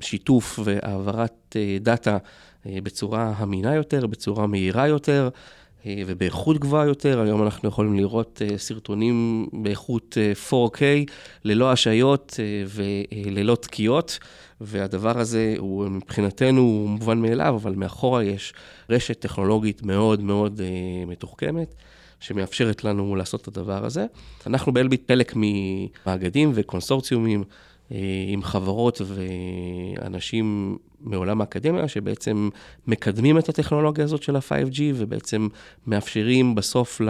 שיתוף 0.00 0.58
והעברת 0.64 1.56
דאטה 1.80 2.18
בצורה 2.66 3.34
אמינה 3.42 3.74
יותר, 3.74 4.06
בצורה 4.06 4.46
מהירה 4.46 4.88
יותר. 4.88 5.28
ובאיכות 6.06 6.58
גבוהה 6.58 6.86
יותר, 6.86 7.20
היום 7.20 7.42
אנחנו 7.42 7.68
יכולים 7.68 7.96
לראות 7.96 8.42
סרטונים 8.56 9.46
באיכות 9.52 10.16
4K, 10.50 10.80
ללא 11.44 11.72
השעיות 11.72 12.40
וללא 12.68 13.54
תקיעות, 13.54 14.18
והדבר 14.60 15.18
הזה 15.18 15.54
הוא 15.58 15.88
מבחינתנו 15.88 16.86
מובן 16.88 17.18
מאליו, 17.18 17.54
אבל 17.56 17.74
מאחורה 17.74 18.24
יש 18.24 18.52
רשת 18.90 19.20
טכנולוגית 19.20 19.82
מאוד 19.82 20.22
מאוד 20.22 20.60
מתוחכמת. 21.06 21.74
שמאפשרת 22.20 22.84
לנו 22.84 23.16
לעשות 23.16 23.42
את 23.42 23.48
הדבר 23.48 23.84
הזה. 23.84 24.06
אנחנו 24.46 24.72
באלביט 24.72 25.10
חלק 25.10 25.32
ממאגדים 25.36 26.52
וקונסורציומים 26.54 27.40
אה, 27.40 27.67
עם 28.28 28.42
חברות 28.42 29.00
ואנשים 29.04 30.76
מעולם 31.00 31.40
האקדמיה, 31.40 31.88
שבעצם 31.88 32.48
מקדמים 32.86 33.38
את 33.38 33.48
הטכנולוגיה 33.48 34.04
הזאת 34.04 34.22
של 34.22 34.36
ה-5G, 34.36 34.80
ובעצם 34.94 35.48
מאפשרים 35.86 36.54
בסוף 36.54 37.00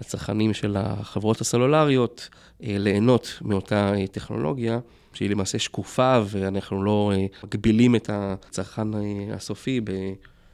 לצרכנים 0.00 0.54
של 0.54 0.76
החברות 0.78 1.40
הסלולריות 1.40 2.28
אה, 2.62 2.76
ליהנות 2.78 3.38
מאותה 3.42 3.92
טכנולוגיה. 4.12 4.78
שהיא 5.14 5.30
למעשה 5.30 5.58
שקופה, 5.58 6.20
ואנחנו 6.26 6.84
לא 6.84 7.12
אה, 7.14 7.26
מגבילים 7.44 7.96
את 7.96 8.10
הצרכן 8.12 8.88
הסופי 9.32 9.80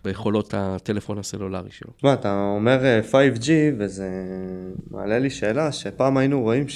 ביכולות 0.04 0.54
הטלפון 0.56 1.18
הסלולרי 1.18 1.70
שלו. 1.70 1.90
תשמע, 1.96 2.12
אתה 2.12 2.40
אומר 2.56 2.80
5G, 3.10 3.50
אה, 3.50 3.70
וזה 3.78 4.08
מעלה 4.90 5.18
לי 5.18 5.30
שאלה, 5.30 5.72
שפעם 5.72 6.16
היינו 6.16 6.40
רואים 6.42 6.68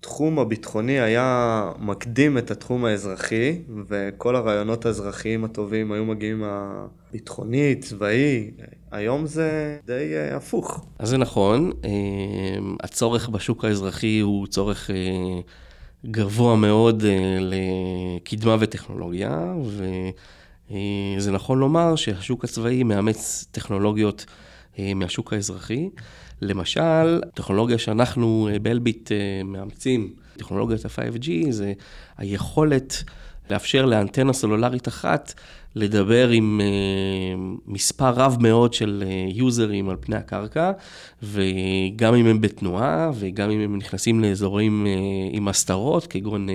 שהתחום 0.00 0.38
הביטחוני 0.38 1.00
היה 1.00 1.70
מקדים 1.78 2.38
את 2.38 2.50
התחום 2.50 2.84
האזרחי, 2.84 3.58
וכל 3.88 4.36
הרעיונות 4.36 4.86
האזרחיים 4.86 5.44
הטובים 5.44 5.92
היו 5.92 6.04
מגיעים 6.04 6.40
מהביטחוני, 6.40 7.74
צבאי. 7.74 8.50
היום 8.90 9.26
זה 9.26 9.78
די 9.86 10.12
uh, 10.32 10.36
הפוך. 10.36 10.86
אז 10.98 11.08
זה 11.08 11.18
נכון, 11.18 11.70
uh, 11.70 11.86
הצורך 12.82 13.28
בשוק 13.28 13.64
האזרחי 13.64 14.20
הוא 14.20 14.46
צורך 14.46 14.90
uh, 14.90 16.10
גבוה 16.10 16.56
מאוד 16.56 17.02
לקדמה 17.40 18.56
וטכנולוגיה, 18.60 19.54
ו... 19.64 19.84
אה, 20.70 21.14
זה 21.18 21.32
נכון 21.32 21.58
לומר 21.58 21.96
שהשוק 21.96 22.44
הצבאי 22.44 22.82
מאמץ 22.82 23.46
טכנולוגיות 23.50 24.26
אה, 24.78 24.94
מהשוק 24.94 25.32
האזרחי. 25.32 25.90
למשל, 26.42 27.20
טכנולוגיה 27.34 27.78
שאנחנו 27.78 28.48
אה, 28.52 28.58
באלביט 28.58 29.10
מאמצים, 29.44 30.12
טכנולוגיית 30.36 30.84
ה-5G, 30.84 31.50
זה 31.50 31.72
היכולת 32.16 33.04
לאפשר 33.50 33.84
לאנטנה 33.86 34.32
סלולרית 34.32 34.88
אחת 34.88 35.34
לדבר 35.74 36.28
עם 36.28 36.60
מספר 37.66 38.10
רב 38.10 38.36
מאוד 38.40 38.74
של 38.74 39.04
יוזרים 39.28 39.88
על 39.88 39.96
פני 40.00 40.16
הקרקע, 40.16 40.72
וגם 41.22 42.14
אם 42.14 42.26
הם 42.26 42.40
בתנועה, 42.40 43.10
וגם 43.14 43.50
אם 43.50 43.60
הם 43.60 43.76
נכנסים 43.76 44.20
לאזורים 44.20 44.86
עם 45.32 45.48
הסתרות, 45.48 46.06
כגון 46.06 46.48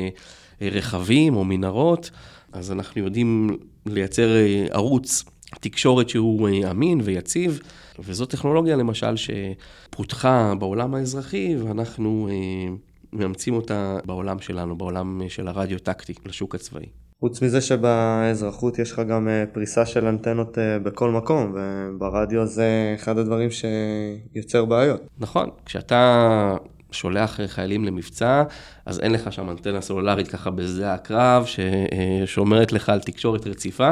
רכבים 0.61 1.35
או 1.35 1.43
מנהרות, 1.43 2.11
אז 2.53 2.71
אנחנו 2.71 3.01
יודעים 3.01 3.57
לייצר 3.85 4.35
אה, 4.35 4.65
ערוץ 4.71 5.23
תקשורת 5.59 6.09
שהוא 6.09 6.49
אה, 6.49 6.71
אמין 6.71 7.01
ויציב, 7.03 7.59
וזו 7.99 8.25
טכנולוגיה 8.25 8.75
למשל 8.75 9.15
שפותחה 9.15 10.53
בעולם 10.59 10.95
האזרחי, 10.95 11.55
ואנחנו 11.57 12.29
אה, 12.31 12.73
מאמצים 13.13 13.53
אותה 13.53 13.97
בעולם 14.05 14.39
שלנו, 14.39 14.77
בעולם 14.77 15.21
של 15.27 15.47
הרדיו 15.47 15.79
טקטי, 15.79 16.13
לשוק 16.25 16.55
הצבאי. 16.55 16.85
חוץ 17.19 17.41
מזה 17.41 17.61
שבאזרחות 17.61 18.79
יש 18.79 18.91
לך 18.91 19.01
גם 19.09 19.27
פריסה 19.53 19.85
של 19.85 20.05
אנטנות 20.05 20.57
בכל 20.83 21.11
מקום, 21.11 21.55
וברדיו 21.55 22.45
זה 22.45 22.93
אחד 22.95 23.17
הדברים 23.17 23.49
שיוצר 23.51 24.65
בעיות. 24.65 25.01
נכון, 25.19 25.49
כשאתה 25.65 26.55
שולח 26.91 27.39
חיילים 27.47 27.85
למבצע, 27.85 28.43
אז 28.85 28.99
אין 28.99 29.11
לך 29.11 29.33
שם 29.33 29.49
אנטנה 29.49 29.81
סלולרית 29.81 30.27
ככה 30.27 30.49
בשדה 30.49 30.93
הקרב, 30.93 31.45
ששומרת 31.45 32.71
לך 32.71 32.89
על 32.89 32.99
תקשורת 32.99 33.47
רציפה. 33.47 33.91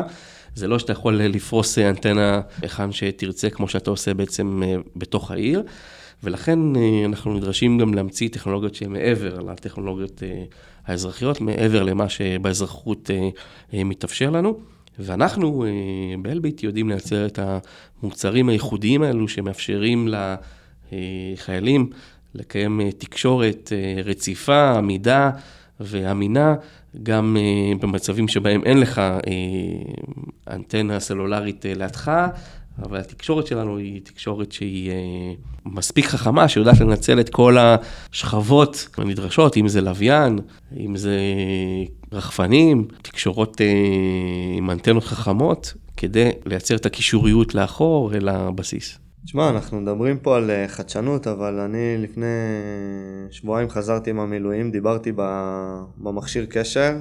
זה 0.56 0.68
לא 0.68 0.79
שאתה 0.79 0.91
יכול 0.91 1.15
לפרוס 1.15 1.77
אנטנה 1.77 2.41
היכן 2.62 2.91
שתרצה, 2.91 3.50
כמו 3.50 3.68
שאתה 3.68 3.89
עושה 3.89 4.13
בעצם 4.13 4.63
אה, 4.65 4.75
בתוך 4.96 5.32
העיר. 5.32 5.63
ולכן 6.24 6.75
אה, 6.75 7.06
אנחנו 7.06 7.34
נדרשים 7.34 7.77
גם 7.77 7.94
להמציא 7.94 8.29
טכנולוגיות 8.29 8.75
שהן 8.75 8.91
מעבר 8.91 9.39
לטכנולוגיות 9.39 10.24
אה, 10.24 10.44
האזרחיות, 10.86 11.41
מעבר 11.41 11.84
למה 11.84 12.10
שבאזרחות 12.10 13.10
מתאפשר 13.74 14.29
לנו. 14.29 14.60
ואנחנו 15.00 15.65
באלביט 16.22 16.63
יודעים 16.63 16.89
לייצר 16.89 17.25
את 17.25 17.39
המוצרים 18.03 18.50
הייחודיים 18.50 19.03
האלו 19.03 19.27
שמאפשרים 19.27 20.08
לחיילים 20.91 21.89
לקיים 22.36 22.82
אה, 22.82 22.91
תקשורת 22.91 23.72
אה, 23.75 24.01
רציפה, 24.01 24.72
עמידה 24.77 25.32
ואמינה, 25.79 26.56
גם 27.03 27.38
אה, 27.39 27.77
במצבים 27.79 28.27
שבהם 28.27 28.62
אין 28.65 28.79
לך 28.79 29.01
אנטנה 30.50 31.00
סלולרית 31.00 31.65
לידך, 31.65 32.12
אבל 32.84 33.00
התקשורת 33.00 33.48
שלנו 33.48 33.77
היא 33.77 34.01
תקשורת 34.03 34.51
שהיא 34.51 34.91
מספיק 35.65 36.05
חכמה, 36.05 36.48
שיודעת 36.48 36.79
לנצל 36.79 37.19
את 37.19 37.29
כל 37.29 37.58
השכבות 37.60 38.89
הנדרשות, 38.98 39.58
אם 39.58 39.67
זה 39.67 39.81
לוויין, 39.81 40.39
אם 40.79 40.98
זה 40.98 41.19
רחפנים, 42.12 42.88
תקשורות 43.01 43.62
עם 44.58 44.72
אנטנות 44.72 45.03
חכמות, 45.03 45.74
כדי 45.98 46.29
לייצר 46.46 46.75
את 46.75 46.86
הקישוריות 46.86 47.55
לאחור 47.55 48.13
אל 48.15 48.29
הבסיס. 48.29 49.00
תשמע, 49.25 49.49
אנחנו 49.49 49.81
מדברים 49.81 50.17
פה 50.17 50.38
על 50.38 50.51
אה, 50.51 50.67
חדשנות, 50.67 51.27
אבל 51.27 51.59
אני 51.59 51.97
לפני 51.97 52.25
שבועיים 53.31 53.69
חזרתי 53.69 54.09
עם 54.09 54.19
המילואים, 54.19 54.71
דיברתי 54.71 55.11
במכשיר 55.97 56.45
קשר, 56.45 56.97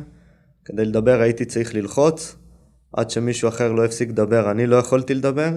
כדי 0.65 0.85
לדבר 0.85 1.21
הייתי 1.21 1.45
צריך 1.45 1.75
ללחוץ, 1.75 2.37
עד 2.93 3.11
שמישהו 3.11 3.49
אחר 3.49 3.73
לא 3.73 3.85
הפסיק 3.85 4.09
לדבר, 4.09 4.51
אני 4.51 4.67
לא 4.67 4.77
יכולתי 4.77 5.15
לדבר. 5.15 5.51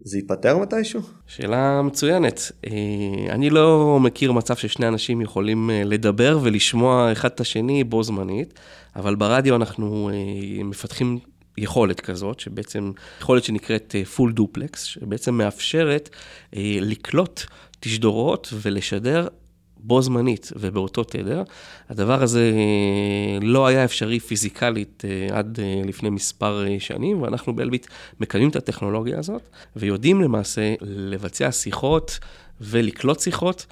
זה 0.00 0.18
ייפתר 0.18 0.58
מתישהו? 0.58 1.00
שאלה 1.26 1.82
מצוינת. 1.82 2.52
אה, 2.66 3.34
אני 3.34 3.50
לא 3.50 3.98
מכיר 4.00 4.32
מצב 4.32 4.56
ששני 4.56 4.88
אנשים 4.88 5.20
יכולים 5.20 5.70
אה, 5.70 5.82
לדבר 5.84 6.38
ולשמוע 6.42 7.12
אחד 7.12 7.28
את 7.28 7.40
השני 7.40 7.84
בו 7.84 8.02
זמנית, 8.02 8.54
אבל 8.96 9.14
ברדיו 9.14 9.56
אנחנו 9.56 10.10
מפתחים 10.64 11.18
יכולת 11.58 12.00
כזאת, 12.00 12.40
שבעצם, 12.40 12.92
יכולת 13.20 13.44
שנקראת 13.44 13.94
אה, 13.98 14.02
full 14.16 14.40
duplex, 14.40 14.76
שבעצם 14.76 15.34
מאפשרת 15.34 16.10
אה, 16.56 16.78
לקלוט 16.80 17.42
תשדורות 17.80 18.48
ולשדר 18.52 19.28
בו 19.76 20.02
זמנית 20.02 20.52
ובאותו 20.56 21.04
תדר. 21.04 21.42
הדבר 21.88 22.22
הזה 22.22 22.52
אה, 22.54 23.46
לא 23.46 23.66
היה 23.66 23.84
אפשרי 23.84 24.20
פיזיקלית 24.20 25.02
עד 25.32 25.58
לפני 25.84 26.10
מספר 26.10 26.64
שנים, 26.78 27.22
ואנחנו 27.22 27.56
באלביט 27.56 27.86
מקדמים 28.20 28.48
את 28.48 28.56
הטכנולוגיה 28.56 29.18
הזאת, 29.18 29.42
ויודעים 29.76 30.20
למעשה 30.20 30.74
לבצע 30.80 31.52
שיחות 31.52 32.18
ולקלוט 32.60 33.20
שיחות 33.20 33.66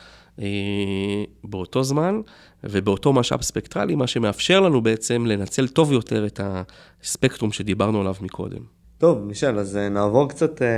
באותו 1.44 1.84
זמן. 1.84 2.20
ובאותו 2.64 3.12
משאב 3.12 3.42
ספקטרלי, 3.42 3.94
מה 3.94 4.06
שמאפשר 4.06 4.60
לנו 4.60 4.80
בעצם 4.80 5.26
לנצל 5.26 5.68
טוב 5.68 5.92
יותר 5.92 6.26
את 6.26 6.40
הספקטרום 6.42 7.52
שדיברנו 7.52 8.00
עליו 8.00 8.14
מקודם. 8.20 8.76
טוב, 8.98 9.24
מישל, 9.24 9.58
אז 9.58 9.76
אה, 9.76 9.88
נעבור 9.88 10.28
קצת 10.28 10.62
אה, 10.62 10.68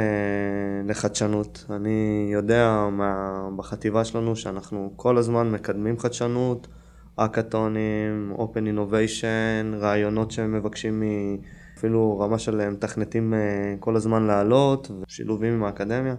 לחדשנות. 0.85 1.65
אני 1.71 2.29
יודע 2.33 2.89
מה, 2.93 3.41
בחטיבה 3.57 4.05
שלנו 4.05 4.37
שאנחנו 4.37 4.93
כל 4.97 5.19
הזמן 5.19 5.51
מקדמים 5.51 5.99
חדשנות, 5.99 6.67
אקאטונים, 7.17 8.35
Open 8.37 8.77
Innovation, 8.77 9.77
רעיונות 9.77 10.31
שהם 10.31 10.53
מבקשים 10.53 11.03
אפילו 11.79 12.19
רמה 12.21 12.39
של 12.39 12.71
מתכנתים 12.71 13.35
אה, 13.35 13.75
כל 13.81 13.97
הזמן 13.97 14.27
לעלות, 14.27 14.91
ושילובים 15.07 15.53
עם 15.55 15.65
האקדמיה. 15.65 16.15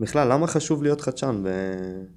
בכלל, 0.00 0.32
למה 0.32 0.46
חשוב 0.46 0.82
להיות 0.82 1.00
חדשן 1.00 1.42
ב... 1.44 1.48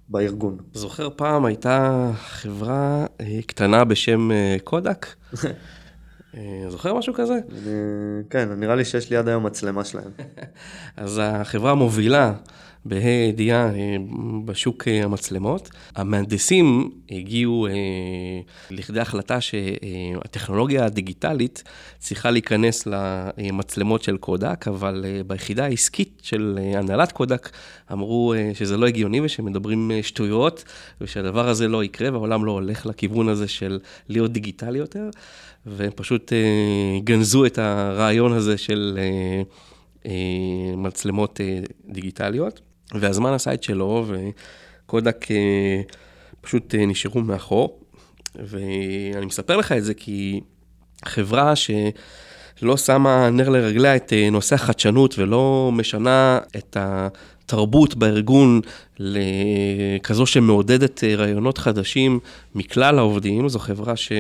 בארגון? 0.10 0.58
זוכר 0.74 1.10
פעם 1.16 1.46
הייתה 1.46 2.10
חברה 2.18 3.06
אה, 3.22 3.40
קטנה 3.48 3.84
בשם 3.84 4.32
אה, 4.32 4.58
קודק. 4.64 5.08
זוכר 6.70 6.94
משהו 6.94 7.14
כזה? 7.14 7.40
כן, 8.30 8.50
נראה 8.58 8.76
לי 8.76 8.86
שיש 8.86 9.10
לי 9.10 9.18
עד 9.18 9.28
היום 9.28 9.46
מצלמה 9.46 9.84
שלהם. 9.84 10.12
אז 10.98 11.22
החברה 11.24 11.72
המובילה 11.72 12.34
בה"א 12.86 13.08
הידיעה 13.08 13.66
אה, 13.76 13.96
בשוק 14.46 14.88
אה, 14.88 15.04
המצלמות. 15.04 15.70
המהנדסים 15.96 16.92
הגיעו 17.12 17.68
אה, 17.68 17.72
לכדי 18.72 19.00
החלטה 19.00 19.42
שהטכנולוגיה 19.42 20.86
הדיגיטלית 20.86 21.64
צריכה 22.00 22.32
להיכנס 22.32 22.88
למצלמות 22.88 24.04
של 24.04 24.18
קודק, 24.18 24.66
אבל 24.68 25.06
ביחידה 25.28 25.66
העסקית 25.66 26.22
של 26.24 26.60
הנהלת 26.76 27.12
קודק 27.12 27.50
אמרו 27.92 28.34
שזה 28.54 28.78
לא 28.78 28.88
הגיוני 28.88 29.22
ושמדברים 29.22 29.92
שטויות, 30.02 30.64
ושהדבר 31.02 31.50
הזה 31.50 31.68
לא 31.68 31.84
יקרה 31.84 32.12
והעולם 32.12 32.46
לא 32.46 32.52
הולך 32.52 32.86
לכיוון 32.86 33.30
הזה 33.30 33.48
של 33.48 33.80
להיות 34.10 34.32
דיגיטלי 34.32 34.80
יותר, 34.80 35.10
והם 35.66 35.92
פשוט 35.96 36.34
גנזו 37.04 37.46
את 37.46 37.58
הרעיון 37.58 38.34
הזה 38.34 38.58
של... 38.58 39.00
מצלמות 40.78 41.40
דיגיטליות. 41.90 42.62
והזמן 42.92 43.34
עשה 43.34 43.54
את 43.54 43.64
שלו, 43.64 44.06
וקודק 44.08 45.32
אה, 45.32 45.82
פשוט 46.42 46.76
אה, 46.76 46.86
נשארו 46.86 47.22
מאחור. 47.22 47.80
ואני 48.36 49.26
מספר 49.26 49.58
לך 49.58 49.72
את 49.72 49.84
זה 49.84 49.94
כי 49.94 50.42
חברה 51.06 51.54
שלא 51.56 52.78
שמה 52.78 53.30
נר 53.30 53.50
לרגליה 53.50 53.96
את 53.96 54.14
אה, 54.14 54.30
נושא 54.30 54.56
החדשנות 54.56 55.20
ולא 55.20 55.70
משנה 55.74 56.40
את 56.58 56.78
התרבות 56.80 57.96
בארגון 57.96 58.62
לכזו 59.00 60.26
שמעודדת 60.26 61.04
רעיונות 61.04 61.58
חדשים 61.58 62.20
מכלל 62.56 63.00
העובדים, 63.00 63.50
זו 63.50 63.60
חברה 63.60 63.96
ש... 63.96 64.12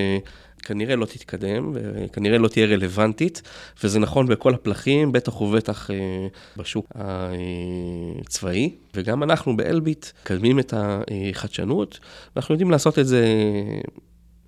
כנראה 0.65 0.95
לא 0.95 1.05
תתקדם, 1.05 1.71
וכנראה 1.73 2.37
לא 2.37 2.47
תהיה 2.47 2.65
רלוונטית, 2.65 3.41
וזה 3.83 3.99
נכון 3.99 4.27
בכל 4.27 4.53
הפלחים, 4.53 5.11
בטח 5.11 5.41
ובטח 5.41 5.91
אה, 5.91 6.27
בשוק 6.57 6.87
הצבאי. 6.95 8.75
וגם 8.95 9.23
אנחנו 9.23 9.57
באלביט 9.57 10.05
מקדמים 10.23 10.59
את 10.59 10.73
החדשנות, 10.77 11.99
ואנחנו 12.35 12.53
יודעים 12.53 12.71
לעשות 12.71 12.99
את 12.99 13.07
זה 13.07 13.25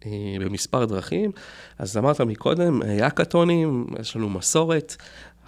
אה, 0.05 0.35
במספר 0.39 0.85
דרכים. 0.85 1.31
אז 1.79 1.97
אמרת 1.97 2.21
מקודם, 2.21 2.81
האקתונים, 2.81 3.87
יש 3.99 4.15
לנו 4.15 4.29
מסורת. 4.29 4.95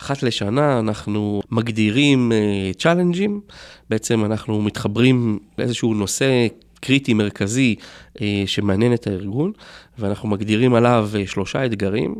אחת 0.01 0.23
לשנה 0.23 0.79
אנחנו 0.79 1.41
מגדירים 1.51 2.31
צ'אלנג'ים, 2.77 3.41
uh, 3.47 3.53
בעצם 3.89 4.25
אנחנו 4.25 4.61
מתחברים 4.61 5.39
לאיזשהו 5.57 5.93
נושא 5.93 6.47
קריטי 6.79 7.13
מרכזי 7.13 7.75
אה, 8.21 8.43
שמעניין 8.45 8.93
את 8.93 9.07
הארגון, 9.07 9.51
ואנחנו 9.99 10.29
מגדירים 10.29 10.73
עליו 10.73 11.09
אה, 11.15 11.27
שלושה 11.27 11.65
אתגרים 11.65 12.15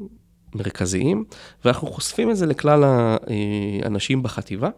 מרכזיים, 0.56 1.24
ואנחנו 1.66 1.88
חושפים 1.88 2.32
את 2.32 2.38
זה 2.38 2.46
לכלל 2.46 2.84
האנשים 2.84 4.24
בחטיבה, 4.24 4.70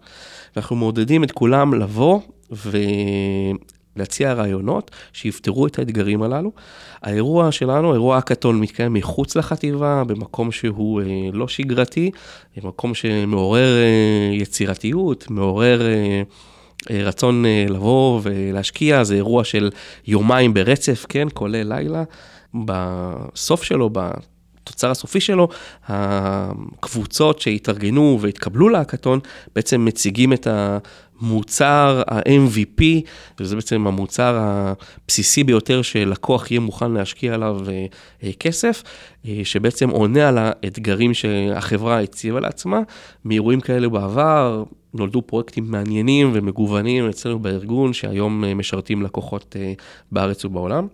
ואנחנו 0.56 0.76
מעודדים 0.76 1.24
את 1.24 1.32
כולם 1.32 1.74
לבוא 1.74 2.20
ולהציע 3.96 4.34
רעיונות 4.34 4.92
שיפתרו 5.14 5.68
את 5.68 5.80
האתגרים 5.80 6.24
הללו. 6.24 6.52
האירוע 7.02 7.52
שלנו, 7.52 7.94
אירוע 7.94 8.18
הקאטון, 8.18 8.60
מתקיים 8.60 8.94
מחוץ 8.94 9.36
לחטיבה, 9.36 10.04
במקום 10.04 10.52
שהוא 10.52 11.02
אה, 11.02 11.06
לא 11.34 11.48
שגרתי, 11.48 12.12
במקום 12.58 12.94
שמעורר 12.94 13.78
יצירתיות, 14.34 15.30
מעורר... 15.30 15.82
אה, 15.82 16.22
רצון 16.90 17.46
אה, 17.46 17.66
לבוא 17.70 18.20
ולהשקיע, 18.24 19.04
זה 19.04 19.16
אירוע 19.16 19.44
של 19.44 19.70
יומיים 20.08 20.54
ברצף, 20.54 21.06
כן, 21.10 21.28
כולל 21.34 21.74
לילה. 21.74 22.04
בסוף 22.54 23.64
שלו, 23.64 23.90
בתוצר 23.90 24.92
הסופי 24.92 25.20
שלו, 25.20 25.48
הקבוצות 25.88 27.42
שהתארגנו 27.42 28.18
והתקבלו 28.22 28.70
להקתון, 28.70 29.20
בעצם 29.56 29.86
מציגים 29.86 30.34
את 30.34 30.48
המוצר 31.22 32.02
ה-MVP, 32.08 32.84
וזה 33.40 33.56
בעצם 33.56 33.88
המוצר 33.88 34.40
הבסיסי 34.40 35.44
ביותר 35.44 35.82
שלקוח 35.82 36.52
יהיה 36.52 36.60
מוכן 36.60 36.92
להשקיע 36.92 37.34
עליו 37.34 37.60
אה, 38.24 38.32
כסף, 38.40 38.84
שבעצם 39.44 39.90
עונה 39.90 40.30
על 40.30 40.38
האתגרים 40.38 41.14
שהחברה 41.14 42.02
הציבה 42.02 42.40
לעצמה, 42.40 42.80
מאירועים 43.26 43.62
כאלה 43.62 43.90
בעבר, 43.90 44.64
נולדו 44.94 45.22
פרויקטים 45.22 45.72
מעניינים 45.72 46.32
ומגוונים 46.34 47.10
אצלנו 47.10 47.40
בארגון, 47.40 47.94
שהיום 47.94 48.44
אה, 48.44 48.54
משרתים 48.54 49.02
לקוחות 49.02 49.56
אה, 49.60 49.74
בארץ 50.12 50.46
ובעולם. 50.46 50.88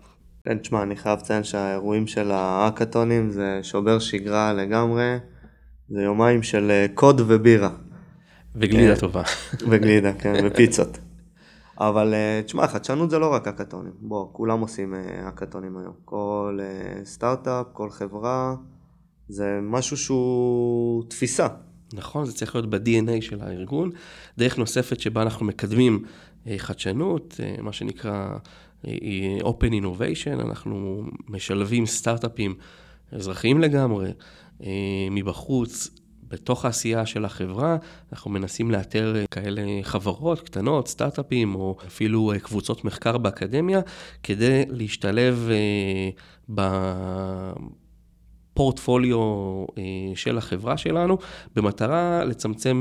כן, 0.46 0.58
תשמע, 0.58 0.84
אני 0.84 0.96
חייב 0.96 1.20
לציין 1.20 1.44
שהאירועים 1.44 2.08
של 2.08 2.32
האקתונים 2.32 3.32
זה 3.32 3.60
שובר 3.64 4.00
שגרה 4.00 4.54
לגמרי, 4.54 5.18
זה 5.90 6.02
יומיים 6.02 6.44
של 6.44 6.72
אה, 6.72 6.86
קוד 6.94 7.22
ובירה. 7.28 7.70
וגלידה 8.56 8.96
טובה. 9.00 9.24
וגלידה, 9.70 10.14
כן, 10.14 10.34
ופיצות. 10.46 10.98
אבל 11.78 12.14
תשמע, 12.46 12.68
חדשנות 12.68 13.10
זה 13.10 13.20
לא 13.20 13.34
רק 13.34 13.48
אקתונים, 13.48 13.92
בוא, 14.00 14.28
כולם 14.32 14.60
עושים 14.60 14.94
אקתונים 15.28 15.78
היום. 15.78 15.94
כל 16.06 16.60
סטארט-אפ, 17.04 17.66
כל 17.74 17.90
חברה, 17.90 18.56
זה 19.30 19.60
משהו 19.62 19.98
שהוא 19.98 21.04
תפיסה. 21.10 21.48
נכון, 21.94 22.26
זה 22.26 22.34
צריך 22.34 22.56
להיות 22.56 22.70
ב-DNA 22.70 23.22
של 23.22 23.42
הארגון. 23.42 23.92
דרך 24.38 24.58
נוספת 24.58 25.00
שבה 25.00 25.22
אנחנו 25.22 25.46
מקדמים 25.46 26.04
אה, 26.48 26.56
חדשנות, 26.58 27.40
אה, 27.44 27.56
מה 27.62 27.74
שנקרא 27.74 28.38
אה, 28.88 28.92
Open 29.42 29.72
Innovation, 29.84 30.42
אנחנו 30.42 31.04
משלבים 31.28 31.86
סטארט-אפים 31.86 32.56
אזרחיים 33.12 33.62
לגמרי, 33.62 34.12
מבחוץ, 35.12 35.90
בתוך 36.36 36.66
העשייה 36.66 37.06
של 37.06 37.26
החברה, 37.26 37.78
אנחנו 38.14 38.32
מנסים 38.32 38.72
לאתר 38.72 39.16
כאלה 39.32 39.62
חברות 39.84 40.42
קטנות, 40.42 40.88
סטארט-אפים, 40.88 41.56
או 41.56 41.78
אפילו 41.88 42.34
קבוצות 42.44 42.86
מחקר 42.86 43.18
באקדמיה, 43.18 43.80
כדי 44.24 44.66
להשתלב 44.70 45.50
ב... 46.56 46.62
פורטפוליו 48.56 49.18
אה, 49.78 49.84
של 50.16 50.38
החברה 50.38 50.78
שלנו, 50.78 51.18
במטרה 51.56 52.24
לצמצם 52.26 52.78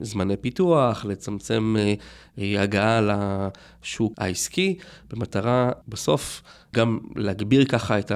זמני 0.00 0.36
פיתוח, 0.36 1.04
לצמצם 1.04 1.76
אה, 1.78 1.94
אה, 2.38 2.62
הגעה 2.62 3.00
לשוק 3.00 4.12
העסקי, 4.18 4.76
במטרה 5.10 5.70
בסוף 5.88 6.42
גם 6.74 6.98
להגביר 7.16 7.64
ככה 7.64 7.98
את 7.98 8.12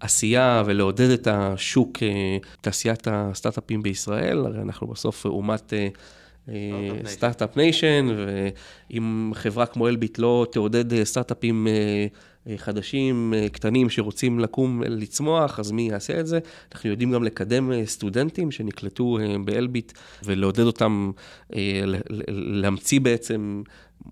העשייה 0.00 0.62
ולעודד 0.66 1.10
את 1.10 1.26
השוק, 1.30 1.98
תעשיית 2.60 3.06
הסטארט-אפים 3.10 3.82
בישראל, 3.82 4.46
הרי 4.46 4.62
אנחנו 4.62 4.86
בסוף 4.86 5.26
אומת... 5.26 5.72
Start-Up 7.06 7.56
Nation, 7.56 8.08
ואם 8.90 9.32
חברה 9.34 9.66
כמו 9.66 9.88
אלביט 9.88 10.18
לא 10.18 10.46
תעודד 10.52 11.04
סטארט-אפים 11.04 11.66
חדשים, 12.56 13.34
אה, 13.36 13.48
קטנים, 13.48 13.90
שרוצים 13.90 14.40
לקום, 14.40 14.82
לצמוח, 14.82 15.60
אז 15.60 15.70
מי 15.70 15.88
יעשה 15.90 16.20
את 16.20 16.26
זה? 16.26 16.38
אנחנו 16.72 16.90
יודעים 16.90 17.12
גם 17.12 17.24
לקדם 17.24 17.72
אה, 17.72 17.86
סטודנטים 17.86 18.50
שנקלטו 18.50 19.18
באלביט 19.44 19.92
ולעודד 20.24 20.64
אותם 20.64 21.10
להמציא 22.28 23.00
בעצם 23.00 23.62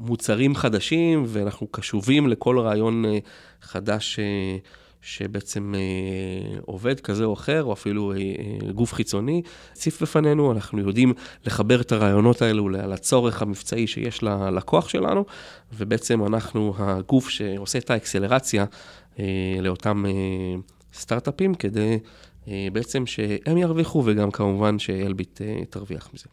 מוצרים 0.01 0.55
חדשים, 0.55 1.25
ואנחנו 1.27 1.67
קשובים 1.67 2.29
לכל 2.29 2.59
רעיון 2.59 3.05
חדש 3.63 4.19
שבעצם 5.03 5.75
אה, 5.75 6.59
עובד 6.67 7.01
כזה 7.01 7.25
או 7.25 7.33
אחר, 7.33 7.65
או 7.65 7.73
אפילו 7.73 8.13
אה, 8.13 8.17
אה, 8.17 8.73
גוף 8.73 8.95
חיצוני, 8.95 9.43
הציף 9.73 10.03
בפנינו, 10.03 10.53
אנחנו 10.53 10.79
יודעים 10.79 11.13
לחבר 11.47 11.81
את 11.81 11.93
הרעיונות 11.93 12.43
האלו 12.43 12.69
לצורך 12.69 13.43
המבצעי 13.43 13.87
שיש 13.87 14.23
ללקוח 14.23 14.89
שלנו, 14.89 15.25
ובעצם 15.73 16.27
אנחנו 16.27 16.75
הגוף 16.79 17.29
שעושה 17.29 17.79
את 17.79 17.91
האקסלרציה 17.91 18.65
לאותם 19.61 20.05
סטארט-אפים, 20.93 21.55
כדי 21.55 21.99
בעצם 22.73 23.07
שהם 23.07 23.57
ירוויחו, 23.57 24.03
וגם 24.07 24.31
כמובן 24.31 24.79
שאלביט 24.79 25.41
תרוויח 25.71 26.11
מזה. 26.15 26.25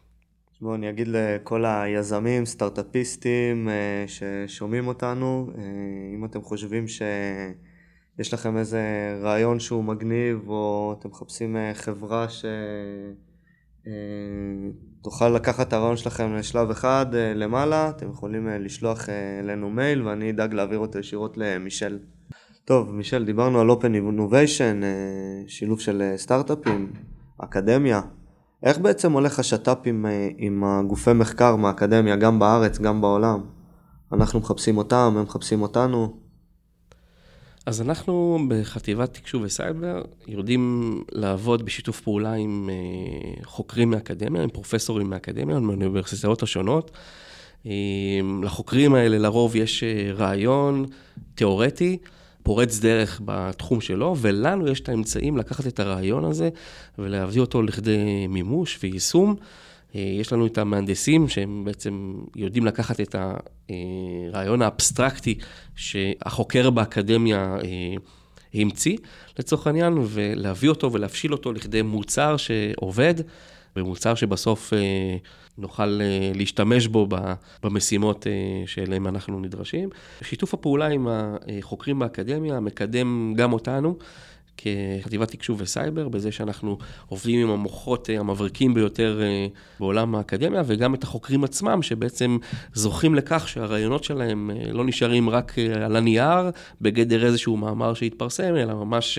בואו 0.60 0.74
אני 0.74 0.90
אגיד 0.90 1.08
לכל 1.08 1.64
היזמים, 1.64 2.46
סטארט-אפיסטים 2.46 3.68
ששומעים 4.06 4.86
אותנו, 4.86 5.50
אם 6.14 6.24
אתם 6.24 6.42
חושבים 6.42 6.88
ש... 6.88 7.02
יש 8.18 8.34
לכם 8.34 8.56
איזה 8.56 8.80
רעיון 9.22 9.60
שהוא 9.60 9.84
מגניב, 9.84 10.48
או 10.48 10.94
אתם 10.98 11.08
מחפשים 11.08 11.56
אה, 11.56 11.74
חברה 11.74 12.26
שתוכל 15.00 15.24
אה, 15.24 15.30
לקחת 15.30 15.68
את 15.68 15.72
הרעיון 15.72 15.96
שלכם 15.96 16.34
לשלב 16.34 16.70
אחד 16.70 17.06
אה, 17.14 17.34
למעלה, 17.34 17.90
אתם 17.90 18.10
יכולים 18.10 18.48
לשלוח 18.48 19.08
אלינו 19.40 19.70
מייל 19.70 20.02
ואני 20.02 20.30
אדאג 20.30 20.54
להעביר 20.54 20.78
אותו 20.78 20.98
ישירות 20.98 21.36
למישל. 21.36 21.98
טוב, 22.66 22.92
מישל, 22.94 23.24
דיברנו 23.24 23.60
על 23.60 23.70
Open 23.70 23.84
Innovation, 23.84 24.82
אה, 24.82 25.42
שילוב 25.46 25.80
של 25.80 26.02
אה, 26.02 26.18
סטארט-אפים, 26.18 26.92
אקדמיה. 27.38 28.00
איך 28.62 28.78
בעצם 28.78 29.12
הולך 29.12 29.38
השת"פ 29.38 29.78
עם, 29.84 30.06
אה, 30.06 30.28
עם 30.38 30.64
הגופי 30.64 31.12
מחקר 31.12 31.56
מהאקדמיה, 31.56 32.16
גם 32.16 32.38
בארץ, 32.38 32.78
גם 32.78 33.00
בעולם? 33.00 33.40
אנחנו 34.12 34.40
מחפשים 34.40 34.78
אותם, 34.78 35.14
הם 35.16 35.22
מחפשים 35.22 35.62
אותנו. 35.62 36.16
אז 37.66 37.80
אנחנו 37.80 38.38
בחטיבת 38.48 39.14
תקשוב 39.14 39.42
וסייבר 39.42 40.02
יודעים 40.28 41.04
לעבוד 41.12 41.64
בשיתוף 41.64 42.00
פעולה 42.00 42.32
עם 42.32 42.70
חוקרים 43.44 43.90
מהאקדמיה, 43.90 44.42
עם 44.42 44.48
פרופסורים 44.48 45.10
מהאקדמיה, 45.10 45.58
מהאוניברסיטאות 45.58 46.42
השונות. 46.42 46.90
לחוקרים 48.42 48.94
האלה 48.94 49.18
לרוב 49.18 49.56
יש 49.56 49.84
רעיון 50.16 50.86
תיאורטי. 51.34 51.98
פורץ 52.42 52.78
דרך 52.78 53.20
בתחום 53.24 53.80
שלו, 53.80 54.16
ולנו 54.18 54.68
יש 54.68 54.80
את 54.80 54.88
האמצעים 54.88 55.36
לקחת 55.36 55.66
את 55.66 55.80
הרעיון 55.80 56.24
הזה 56.24 56.48
ולהביא 56.98 57.40
אותו 57.40 57.62
לכדי 57.62 58.26
מימוש 58.28 58.78
ויישום. 58.82 59.36
אה, 59.96 60.00
יש 60.00 60.32
לנו 60.32 60.46
את 60.46 60.58
המהנדסים 60.58 61.28
שהם 61.28 61.64
בעצם 61.64 62.14
יודעים 62.36 62.66
לקחת 62.66 63.00
את 63.00 63.16
הרעיון 63.18 64.62
האבסטרקטי 64.62 65.38
שהחוקר 65.76 66.70
באקדמיה 66.70 67.56
אה, 67.64 67.94
המציא, 68.54 68.96
לצורך 69.38 69.66
העניין, 69.66 69.94
ולהביא 70.06 70.68
אותו 70.68 70.92
ולהפשיל 70.92 71.32
אותו 71.32 71.52
לכדי 71.52 71.82
מוצר 71.82 72.36
שעובד, 72.36 73.14
ומוצר 73.76 74.14
שבסוף 74.14 74.72
אה, 74.72 74.78
נוכל 75.58 76.00
אה, 76.02 76.30
להשתמש 76.34 76.86
בו 76.86 77.08
במשימות 77.62 78.26
אה, 78.26 78.32
שאליהן 78.66 79.06
אנחנו 79.06 79.40
נדרשים. 79.40 79.88
שיתוף 80.22 80.54
הפעולה 80.54 80.86
עם 80.86 81.08
החוקרים 81.10 81.98
באקדמיה 81.98 82.60
מקדם 82.60 83.34
גם 83.36 83.52
אותנו. 83.52 83.98
כחטיבת 84.56 85.30
תקשוב 85.30 85.60
וסייבר, 85.60 86.08
בזה 86.08 86.32
שאנחנו 86.32 86.78
עובדים 87.06 87.40
עם 87.40 87.50
המוחות 87.50 88.08
המבריקים 88.18 88.74
ביותר 88.74 89.20
בעולם 89.80 90.14
האקדמיה, 90.14 90.62
וגם 90.66 90.94
את 90.94 91.02
החוקרים 91.02 91.44
עצמם, 91.44 91.82
שבעצם 91.82 92.38
זוכים 92.72 93.14
לכך 93.14 93.48
שהרעיונות 93.48 94.04
שלהם 94.04 94.50
לא 94.72 94.84
נשארים 94.84 95.30
רק 95.30 95.52
על 95.84 95.96
הנייר, 95.96 96.50
בגדר 96.80 97.26
איזשהו 97.26 97.56
מאמר 97.56 97.94
שהתפרסם, 97.94 98.56
אלא 98.56 98.74
ממש 98.74 99.18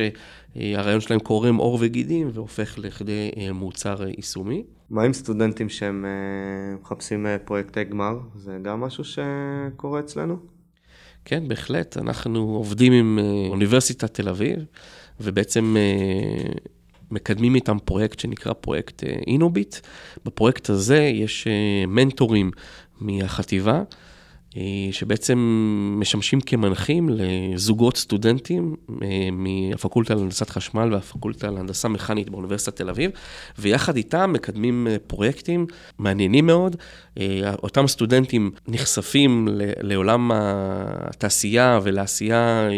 הרעיון 0.55 1.01
שלהם 1.01 1.19
קורם 1.19 1.55
עור 1.55 1.77
וגידים 1.81 2.29
והופך 2.33 2.79
לכדי 2.79 3.31
מוצר 3.53 4.07
יישומי. 4.17 4.63
מה 4.89 5.03
עם 5.03 5.13
סטודנטים 5.13 5.69
שהם 5.69 6.05
מחפשים 6.81 7.25
פרויקטי 7.45 7.83
גמר? 7.83 8.19
זה 8.35 8.57
גם 8.63 8.81
משהו 8.81 9.03
שקורה 9.03 9.99
אצלנו? 9.99 10.37
כן, 11.25 11.47
בהחלט. 11.47 11.97
אנחנו 11.97 12.39
עובדים 12.39 12.93
עם 12.93 13.19
אוניברסיטת 13.49 14.13
תל 14.13 14.29
אביב, 14.29 14.59
ובעצם 15.19 15.75
uh, 15.77 16.57
מקדמים 17.11 17.55
איתם 17.55 17.77
פרויקט 17.85 18.19
שנקרא 18.19 18.53
פרויקט 18.53 19.03
אינוביט. 19.03 19.75
בפרויקט 20.25 20.69
הזה 20.69 20.97
יש 20.97 21.47
uh, 21.47 21.87
מנטורים 21.87 22.51
מהחטיבה. 22.99 23.83
אה, 24.57 24.91
שבעצם 24.91 25.37
משמשים 25.99 26.41
כמנחים 26.41 27.09
לזוגות 27.09 27.97
סטודנטים 27.97 28.75
אה, 29.03 29.29
מהפקולטה 29.31 30.15
להנדסת 30.15 30.49
חשמל 30.49 30.93
והפקולטה 30.93 31.51
להנדסה 31.51 31.87
מכנית 31.87 32.29
באוניברסיטת 32.29 32.75
תל 32.75 32.89
אביב, 32.89 33.11
ויחד 33.59 33.95
איתם 33.95 34.33
מקדמים 34.33 34.87
אה, 34.87 34.95
פרויקטים 35.07 35.65
מעניינים 35.99 36.45
מאוד. 36.45 36.75
אותם 37.63 37.87
סטודנטים 37.87 38.51
נחשפים 38.67 39.47
לעולם 39.81 40.31
התעשייה 40.33 41.79
ולעשייה 41.83 42.69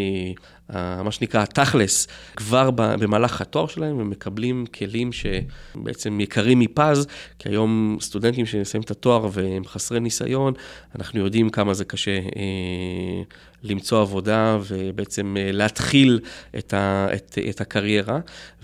מה 0.74 1.10
שנקרא 1.10 1.42
התכלס, 1.42 2.08
כבר 2.36 2.70
במהלך 2.70 3.40
התואר 3.40 3.66
שלהם, 3.66 3.98
ומקבלים 3.98 4.66
כלים 4.66 5.10
שבעצם 5.12 6.20
יקרים 6.20 6.58
מפז, 6.58 7.06
כי 7.38 7.48
היום 7.48 7.98
סטודנטים 8.00 8.46
שמסיימים 8.46 8.84
את 8.84 8.90
התואר 8.90 9.28
והם 9.32 9.64
חסרי 9.64 10.00
ניסיון, 10.00 10.54
אנחנו 10.94 11.20
יודעים 11.20 11.50
כמה 11.50 11.74
זה 11.74 11.84
קשה 11.84 12.16
אה, 12.16 13.22
למצוא 13.62 14.00
עבודה 14.00 14.58
ובעצם 14.66 15.36
אה, 15.38 15.52
להתחיל 15.52 16.20
את, 16.58 16.74
ה, 16.74 17.06
את, 17.14 17.38
את 17.50 17.60
הקריירה. 17.60 18.18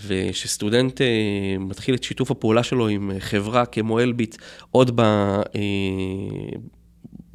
וכשסטודנט 0.05 1.01
אה, 1.01 1.07
מתחיל 1.59 1.95
את 1.95 2.03
שיתוף 2.03 2.31
הפעולה 2.31 2.63
שלו 2.63 2.87
עם 2.87 3.11
חברה 3.19 3.65
כמו 3.65 3.99
אלביט, 3.99 4.37
עוד 4.71 4.91
ב... 4.95 5.01
אה, 5.01 5.41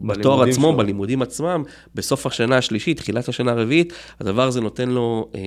בתואר 0.02 0.42
עצמו, 0.42 0.68
שלו. 0.68 0.76
בלימודים 0.76 1.22
עצמם, 1.22 1.62
בסוף 1.94 2.26
השנה 2.26 2.56
השלישית, 2.56 2.96
תחילת 2.96 3.28
השנה 3.28 3.50
הרביעית, 3.50 3.92
הדבר 4.20 4.46
הזה 4.46 4.60
נותן 4.60 4.88
לו 4.88 5.30
אה, 5.34 5.40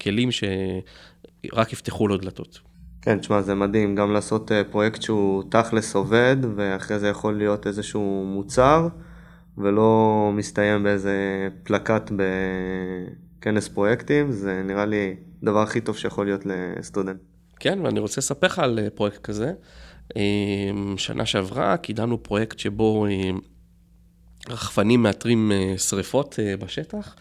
כלים 0.00 0.28
שרק 0.32 1.72
יפתחו 1.72 2.08
לו 2.08 2.16
דלתות. 2.16 2.60
כן, 3.02 3.18
תשמע, 3.18 3.42
זה 3.42 3.54
מדהים, 3.54 3.94
גם 3.94 4.12
לעשות 4.12 4.52
אה, 4.52 4.64
פרויקט 4.64 5.02
שהוא 5.02 5.42
תכלס 5.50 5.94
עובד, 5.94 6.36
ואחרי 6.56 6.98
זה 6.98 7.08
יכול 7.08 7.38
להיות 7.38 7.66
איזשהו 7.66 8.24
מוצר, 8.26 8.88
ולא 9.58 10.30
מסתיים 10.34 10.82
באיזה 10.82 11.48
פלקט 11.62 12.10
בכנס 13.38 13.68
פרויקטים, 13.68 14.32
זה 14.32 14.62
נראה 14.64 14.86
לי 14.86 15.16
הדבר 15.42 15.62
הכי 15.62 15.80
טוב 15.80 15.96
שיכול 15.96 16.26
להיות 16.26 16.42
לסטודנט. 16.46 17.20
כן, 17.60 17.78
ואני 17.84 18.00
רוצה 18.00 18.20
לספר 18.20 18.46
לך 18.46 18.58
על 18.58 18.78
אה, 18.78 18.90
פרויקט 18.90 19.22
כזה. 19.22 19.52
אה, 20.16 20.22
שנה 20.96 21.26
שעברה 21.26 21.76
קידמנו 21.76 22.22
פרויקט 22.22 22.58
שבו 22.58 23.06
רחפנים 24.50 25.02
מאתרים 25.02 25.52
אה, 25.52 25.78
שריפות 25.78 26.38
אה, 26.42 26.56
בשטח, 26.56 27.14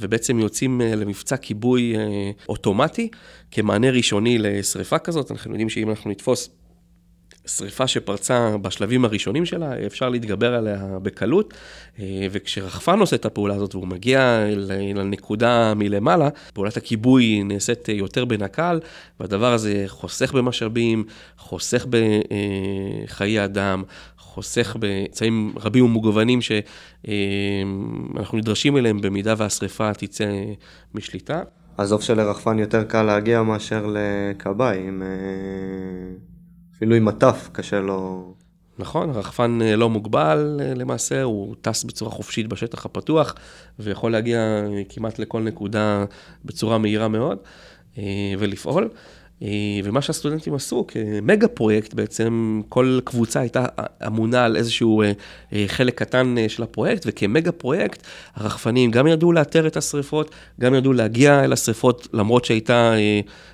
ובעצם 0.00 0.38
יוצאים 0.38 0.80
אה, 0.80 0.94
למבצע 0.94 1.36
כיבוי 1.36 1.94
אוטומטי 2.48 3.08
כמענה 3.50 3.90
ראשוני 3.90 4.38
לשריפה 4.38 4.98
כזאת. 4.98 5.30
אנחנו 5.30 5.50
יודעים 5.50 5.68
שאם 5.68 5.90
אנחנו 5.90 6.10
נתפוס 6.10 6.50
שריפה 7.46 7.86
שפרצה 7.86 8.56
בשלבים 8.62 9.04
הראשונים 9.04 9.46
שלה, 9.46 9.86
אפשר 9.86 10.08
להתגבר 10.08 10.54
עליה 10.54 10.98
בקלות, 11.02 11.54
וכשרחפן 12.30 12.98
עושה 12.98 13.16
את 13.16 13.24
הפעולה 13.24 13.54
הזאת 13.54 13.74
והוא 13.74 13.86
מגיע 13.86 14.46
לנקודה 14.94 15.74
מלמעלה, 15.76 16.28
פעולת 16.54 16.76
הכיבוי 16.76 17.42
נעשית 17.42 17.88
יותר 17.88 18.24
בנקל, 18.24 18.80
והדבר 19.20 19.52
הזה 19.52 19.84
חוסך 19.86 20.32
במשאבים, 20.32 21.04
חוסך 21.38 21.86
בחיי 21.90 23.44
אדם, 23.44 23.82
חוסך 24.32 24.76
באמצעים 24.80 25.52
רבים 25.60 25.84
ומגוונים 25.84 26.38
שאנחנו 26.40 28.38
נדרשים 28.38 28.76
אליהם 28.76 29.00
במידה 29.00 29.34
והשריפה 29.36 29.94
תצא 29.94 30.26
משליטה. 30.94 31.42
עזוב 31.78 32.02
שלרחפן 32.02 32.58
יותר 32.58 32.84
קל 32.84 33.02
להגיע 33.02 33.42
מאשר 33.42 33.94
לכבאי, 33.94 34.78
עם... 34.88 35.02
אפילו 36.76 36.94
עם 36.94 37.04
מטף 37.04 37.48
קשה 37.52 37.80
לו. 37.80 38.34
נכון, 38.78 39.10
הרחפן 39.10 39.58
לא 39.76 39.90
מוגבל 39.90 40.60
למעשה, 40.76 41.22
הוא 41.22 41.54
טס 41.60 41.84
בצורה 41.84 42.10
חופשית 42.10 42.46
בשטח 42.46 42.86
הפתוח 42.86 43.34
ויכול 43.78 44.12
להגיע 44.12 44.38
כמעט 44.88 45.18
לכל 45.18 45.42
נקודה 45.42 46.04
בצורה 46.44 46.78
מהירה 46.78 47.08
מאוד 47.08 47.38
ולפעול. 48.38 48.88
אה, 49.42 49.80
ומה 49.84 50.02
שהסטודנטים 50.02 50.54
עשו 50.54 50.84
כמגה 50.88 51.48
פרויקט 51.48 51.94
בעצם, 51.94 52.60
כל 52.68 53.00
קבוצה 53.04 53.40
הייתה 53.40 53.64
אמונה 54.06 54.44
על 54.44 54.56
איזשהו 54.56 55.02
אה, 55.02 55.12
אה, 55.52 55.64
חלק 55.66 55.98
קטן 55.98 56.34
של 56.48 56.62
הפרויקט, 56.62 57.02
וכמגה 57.06 57.52
פרויקט 57.52 58.02
הרחפנים 58.34 58.90
גם 58.90 59.06
ידעו 59.06 59.32
לאתר 59.32 59.66
את 59.66 59.76
השריפות, 59.76 60.30
גם 60.60 60.74
ידעו 60.74 60.92
להגיע 60.92 61.44
אל 61.44 61.52
השריפות, 61.52 62.08
למרות 62.12 62.44
שהייתה 62.44 62.94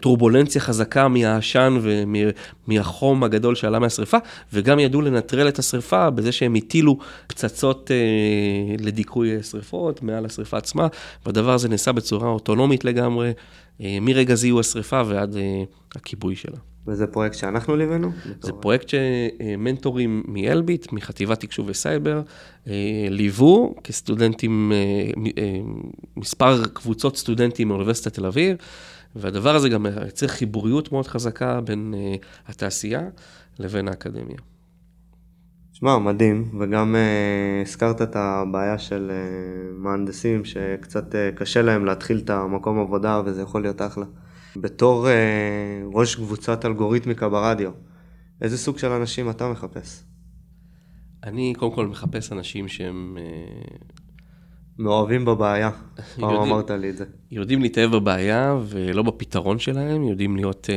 טורבולנציה 0.00 0.60
חזקה 0.60 1.08
מהעשן 1.08 1.78
ומהחום 1.82 3.24
הגדול 3.24 3.54
שעלה 3.54 3.78
מהשריפה, 3.78 4.18
וגם 4.52 4.78
ידעו 4.78 5.00
לנטרל 5.00 5.48
את 5.48 5.58
השריפה 5.58 6.10
בזה 6.10 6.32
שהם 6.32 6.54
הטילו 6.54 6.98
פצצות 7.26 7.90
לדיכוי 8.78 9.42
שריפות 9.42 10.02
מעל 10.02 10.26
השריפה 10.26 10.56
עצמה, 10.56 10.86
והדבר 11.26 11.52
הזה 11.52 11.68
נעשה 11.68 11.92
בצורה 11.92 12.28
אוטונומית 12.28 12.84
לגמרי. 12.84 13.32
אה, 13.80 13.98
מרגע 14.00 14.34
זיהוי 14.34 14.60
השריפה 14.60 15.02
ועד 15.06 15.36
אה, 15.36 15.62
הכיבוי 15.94 16.36
שלה. 16.36 16.56
וזה 16.86 17.06
פרויקט 17.06 17.36
שאנחנו 17.36 17.76
ליווינו? 17.76 18.10
זה 18.40 18.52
פרויקט 18.52 18.88
שמנטורים 18.88 20.22
מאלביט, 20.28 20.92
מחטיבת 20.92 21.40
תקשוב 21.40 21.66
וסייבר, 21.68 22.22
אה, 22.66 23.06
ליוו 23.10 23.74
כסטודנטים, 23.84 24.72
מספר 26.16 26.66
קבוצות 26.66 27.16
סטודנטים 27.16 27.68
מאוניברסיטת 27.68 28.14
תל 28.14 28.26
אביב, 28.26 28.56
והדבר 29.16 29.54
הזה 29.54 29.68
גם 29.68 29.86
יוצר 29.86 30.26
חיבוריות 30.26 30.92
מאוד 30.92 31.06
חזקה 31.06 31.60
בין 31.60 31.94
התעשייה 32.46 33.02
לבין 33.58 33.88
האקדמיה. 33.88 34.38
שמע, 35.78 35.98
מדהים, 35.98 36.50
וגם 36.60 36.94
uh, 36.94 37.68
הזכרת 37.68 38.02
את 38.02 38.16
הבעיה 38.16 38.78
של 38.78 39.10
uh, 39.10 39.82
מהנדסים 39.82 40.44
שקצת 40.44 41.14
uh, 41.14 41.38
קשה 41.38 41.62
להם 41.62 41.84
להתחיל 41.84 42.18
את 42.18 42.30
המקום 42.30 42.80
עבודה 42.80 43.22
וזה 43.24 43.42
יכול 43.42 43.62
להיות 43.62 43.82
אחלה. 43.82 44.04
בתור 44.56 45.06
uh, 45.06 45.10
ראש 45.96 46.14
קבוצת 46.14 46.64
אלגוריתמיקה 46.64 47.28
ברדיו, 47.28 47.70
איזה 48.40 48.58
סוג 48.58 48.78
של 48.78 48.90
אנשים 48.92 49.30
אתה 49.30 49.48
מחפש? 49.48 50.04
אני 51.24 51.54
קודם 51.56 51.74
כל 51.74 51.86
מחפש 51.86 52.32
אנשים 52.32 52.68
שהם 52.68 53.18
uh, 53.20 53.84
מאוהבים 54.78 55.24
בבעיה, 55.24 55.70
פעם. 56.20 56.36
אמרת 56.36 56.70
לי 56.70 56.90
את 56.90 56.96
זה. 56.96 57.04
יודעים 57.30 57.62
להתאהב 57.62 57.90
בבעיה 57.90 58.56
ולא 58.68 59.02
בפתרון 59.02 59.58
שלהם, 59.58 60.02
יודעים 60.02 60.36
להיות, 60.36 60.70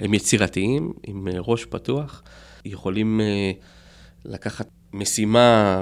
הם 0.00 0.14
יצירתיים, 0.14 0.92
עם 1.06 1.28
ראש 1.28 1.64
פתוח, 1.64 2.22
יכולים 2.66 3.20
אה, 3.20 3.50
לקחת 4.24 4.68
משימה 4.92 5.80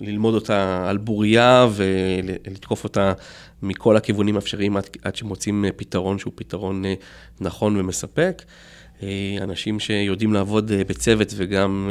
וללמוד 0.00 0.34
אותה 0.34 0.88
על 0.88 0.96
בוריה 0.96 1.66
ולתקוף 1.74 2.84
אותה 2.84 3.12
מכל 3.62 3.96
הכיוונים 3.96 4.36
האפשריים 4.36 4.76
עד, 4.76 4.88
עד 5.02 5.16
שמוצאים 5.16 5.64
אה, 5.64 5.72
פתרון 5.72 6.18
שהוא 6.18 6.32
פתרון 6.36 6.84
אה, 6.84 6.94
נכון 7.40 7.76
ומספק. 7.76 8.42
אנשים 9.40 9.80
שיודעים 9.80 10.32
לעבוד 10.32 10.72
בצוות 10.72 11.32
וגם 11.36 11.90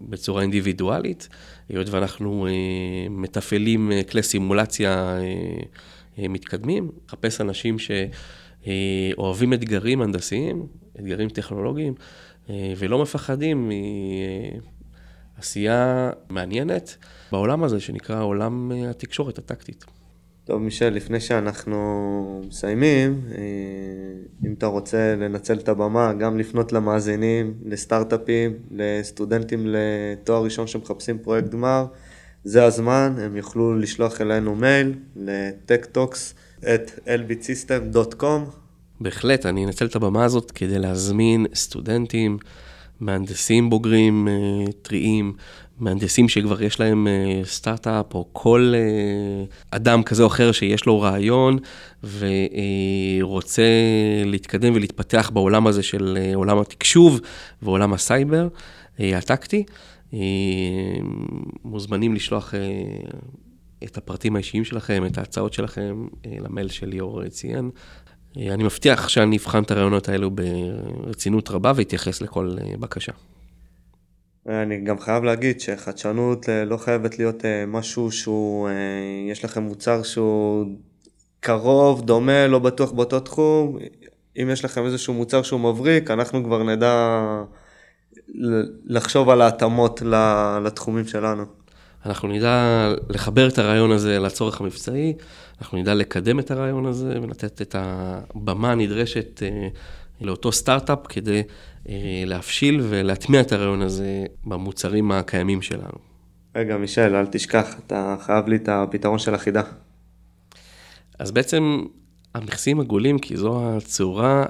בצורה 0.00 0.42
אינדיבידואלית, 0.42 1.28
היות 1.68 1.88
ואנחנו 1.88 2.46
מתפעלים 3.10 3.92
כלי 4.10 4.22
סימולציה 4.22 5.18
מתקדמים, 6.18 6.90
לחפש 7.06 7.40
אנשים 7.40 7.76
שאוהבים 7.78 9.52
אתגרים 9.52 10.02
הנדסיים, 10.02 10.66
אתגרים 10.98 11.28
טכנולוגיים, 11.28 11.94
אה, 12.50 12.72
ולא 12.78 13.02
מפחדים 13.02 13.70
מעשייה 15.36 16.10
מעניינת 16.30 16.96
בעולם 17.32 17.64
הזה 17.64 17.80
שנקרא 17.80 18.22
עולם 18.22 18.72
אה, 18.72 18.90
התקשורת 18.90 19.38
הטקטית. 19.38 19.84
טוב, 20.44 20.62
מישל, 20.62 20.88
לפני 20.90 21.20
שאנחנו 21.20 22.42
מסיימים, 22.48 23.20
אה, 23.30 23.36
אם 24.46 24.54
אתה 24.58 24.66
רוצה 24.66 25.14
לנצל 25.16 25.58
את 25.58 25.68
הבמה, 25.68 26.12
גם 26.12 26.38
לפנות 26.38 26.72
למאזינים, 26.72 27.54
לסטארט-אפים, 27.64 28.52
לסטודנטים 28.70 29.66
לתואר 29.66 30.44
ראשון 30.44 30.66
שמחפשים 30.66 31.18
פרויקט 31.18 31.48
גמר, 31.48 31.86
זה 32.44 32.64
הזמן, 32.64 33.14
הם 33.18 33.36
יוכלו 33.36 33.78
לשלוח 33.78 34.20
אלינו 34.20 34.54
מייל 34.54 34.94
ל-techtalks 35.16 36.34
at 36.62 37.06
lbitsystem.com. 37.06 38.65
בהחלט, 39.00 39.46
אני 39.46 39.64
אנצל 39.64 39.86
את 39.86 39.96
הבמה 39.96 40.24
הזאת 40.24 40.50
כדי 40.50 40.78
להזמין 40.78 41.46
סטודנטים, 41.54 42.38
מהנדסים 43.00 43.70
בוגרים 43.70 44.28
אה, 44.28 44.72
טריים, 44.82 45.32
מהנדסים 45.78 46.28
שכבר 46.28 46.62
יש 46.62 46.80
להם 46.80 47.06
אה, 47.06 47.40
סטארט-אפ, 47.44 48.14
או 48.14 48.28
כל 48.32 48.72
אה, 48.74 49.44
אדם 49.70 50.02
כזה 50.02 50.22
או 50.22 50.28
אחר 50.28 50.52
שיש 50.52 50.86
לו 50.86 51.00
רעיון 51.00 51.58
ורוצה 53.22 53.62
להתקדם 54.24 54.72
ולהתפתח 54.74 55.30
בעולם 55.34 55.66
הזה 55.66 55.82
של 55.82 56.18
עולם 56.34 56.58
התקשוב 56.58 57.20
ועולם 57.62 57.92
הסייבר 57.92 58.48
הטקטי. 58.98 59.64
מוזמנים 61.64 62.14
לשלוח 62.14 62.54
את 63.84 63.98
הפרטים 63.98 64.36
האישיים 64.36 64.64
שלכם, 64.64 65.06
את 65.06 65.18
ההצעות 65.18 65.52
שלכם, 65.52 66.06
למייל 66.40 66.68
שליאור 66.68 67.28
ציין. 67.28 67.70
אני 68.36 68.64
מבטיח 68.64 69.08
שאני 69.08 69.36
אבחן 69.36 69.62
את 69.62 69.70
הרעיונות 69.70 70.08
האלו 70.08 70.30
ברצינות 70.30 71.50
רבה 71.50 71.72
ואתייחס 71.76 72.20
לכל 72.20 72.56
אה, 72.60 72.76
בקשה. 72.78 73.12
אני 74.48 74.80
גם 74.80 74.98
חייב 74.98 75.24
להגיד 75.24 75.60
שחדשנות 75.60 76.48
אה, 76.48 76.64
לא 76.64 76.76
חייבת 76.76 77.18
להיות 77.18 77.44
אה, 77.44 77.66
משהו 77.66 78.10
שהוא, 78.10 78.68
יש 79.30 79.44
לכם 79.44 79.62
מוצר 79.62 80.02
שהוא 80.02 80.66
קרוב, 81.40 82.06
דומה, 82.06 82.46
לא 82.46 82.58
בטוח 82.58 82.92
באותו 82.92 83.20
תחום. 83.20 83.78
אם 84.42 84.48
יש 84.52 84.64
לכם 84.64 84.84
איזשהו 84.84 85.14
מוצר 85.14 85.42
שהוא 85.42 85.60
מבריק, 85.60 86.10
אנחנו 86.10 86.44
כבר 86.44 86.62
נדע 86.62 87.20
לחשוב 88.84 89.30
על 89.30 89.40
ההתאמות 89.40 90.02
לתחומים 90.64 91.06
שלנו. 91.06 91.44
אנחנו 92.06 92.28
נדע 92.28 92.88
לחבר 93.08 93.48
את 93.48 93.58
הרעיון 93.58 93.90
הזה 93.92 94.18
לצורך 94.18 94.60
המבצעי, 94.60 95.14
אנחנו 95.60 95.78
נדע 95.78 95.94
לקדם 95.94 96.38
את 96.38 96.50
הרעיון 96.50 96.86
הזה 96.86 97.18
ולתת 97.22 97.62
את 97.62 97.74
הבמה 97.78 98.72
הנדרשת 98.72 99.42
אה, 99.42 99.68
לאותו 100.20 100.52
סטארט-אפ 100.52 101.06
כדי 101.08 101.42
אה, 101.88 102.22
להפשיל 102.26 102.80
ולהטמיע 102.88 103.40
את 103.40 103.52
הרעיון 103.52 103.82
הזה 103.82 104.24
במוצרים 104.44 105.12
הקיימים 105.12 105.62
שלנו. 105.62 105.98
רגע, 106.56 106.76
מישל, 106.76 107.14
אל 107.14 107.26
תשכח, 107.26 107.74
אתה 107.86 108.16
חייב 108.20 108.48
לי 108.48 108.56
את 108.56 108.68
הפתרון 108.68 109.18
של 109.18 109.34
החידה. 109.34 109.62
אז 111.18 111.30
בעצם 111.30 111.82
המכסים 112.34 112.80
עגולים, 112.80 113.18
כי 113.18 113.36
זו 113.36 113.76
הצורה 113.76 114.44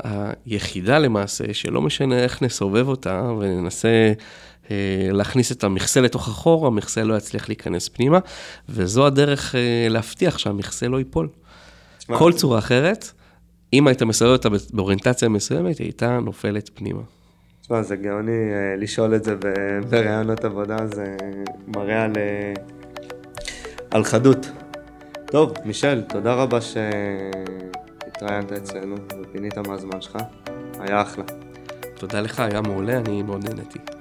היחידה 0.46 0.98
למעשה, 0.98 1.54
שלא 1.54 1.82
משנה 1.82 2.18
איך 2.18 2.42
נסובב 2.42 2.88
אותה 2.88 3.22
וננסה 3.38 4.12
להכניס 5.12 5.52
את 5.52 5.64
המכסה 5.64 6.00
לתוך 6.00 6.28
החור, 6.28 6.66
המכסה 6.66 7.04
לא 7.04 7.14
יצליח 7.14 7.48
להיכנס 7.48 7.88
פנימה, 7.88 8.18
וזו 8.68 9.06
הדרך 9.06 9.54
אה, 9.54 9.86
להבטיח 9.90 10.38
שהמכסה 10.38 10.88
לא 10.88 10.98
ייפול. 10.98 11.28
כל 12.06 12.32
צורה 12.32 12.58
אחרת, 12.58 13.12
אם 13.72 13.86
היית 13.86 14.02
מסובב 14.02 14.32
אותה 14.32 14.48
באוריינטציה 14.72 15.28
מסוימת, 15.28 15.78
היא 15.78 15.86
הייתה 15.86 16.18
נופלת 16.20 16.70
פנימה. 16.74 17.02
תשמע, 17.62 17.82
זה 17.82 17.96
גאוני 17.96 18.32
אה, 18.32 18.76
לשאול 18.78 19.14
את 19.14 19.24
זה 19.24 19.34
בראיונות 19.90 20.44
עבודה, 20.44 20.76
זה 20.94 21.16
מראה 21.66 22.04
על, 22.04 22.12
אה, 22.16 22.52
על 23.90 24.04
חדות. 24.04 24.50
טוב, 25.26 25.52
מישל, 25.64 26.02
תודה 26.08 26.34
רבה 26.34 26.58
שהתראיינת 26.60 28.52
אצלנו 28.52 28.96
ופינית 29.22 29.58
מהזמן 29.58 30.00
שלך. 30.00 30.18
היה 30.80 31.02
אחלה. 31.02 31.24
תודה 31.94 32.20
לך, 32.20 32.40
היה 32.40 32.60
מעולה, 32.60 32.96
אני 32.96 33.22
מאוד 33.22 33.48
נהניתי. 33.48 33.95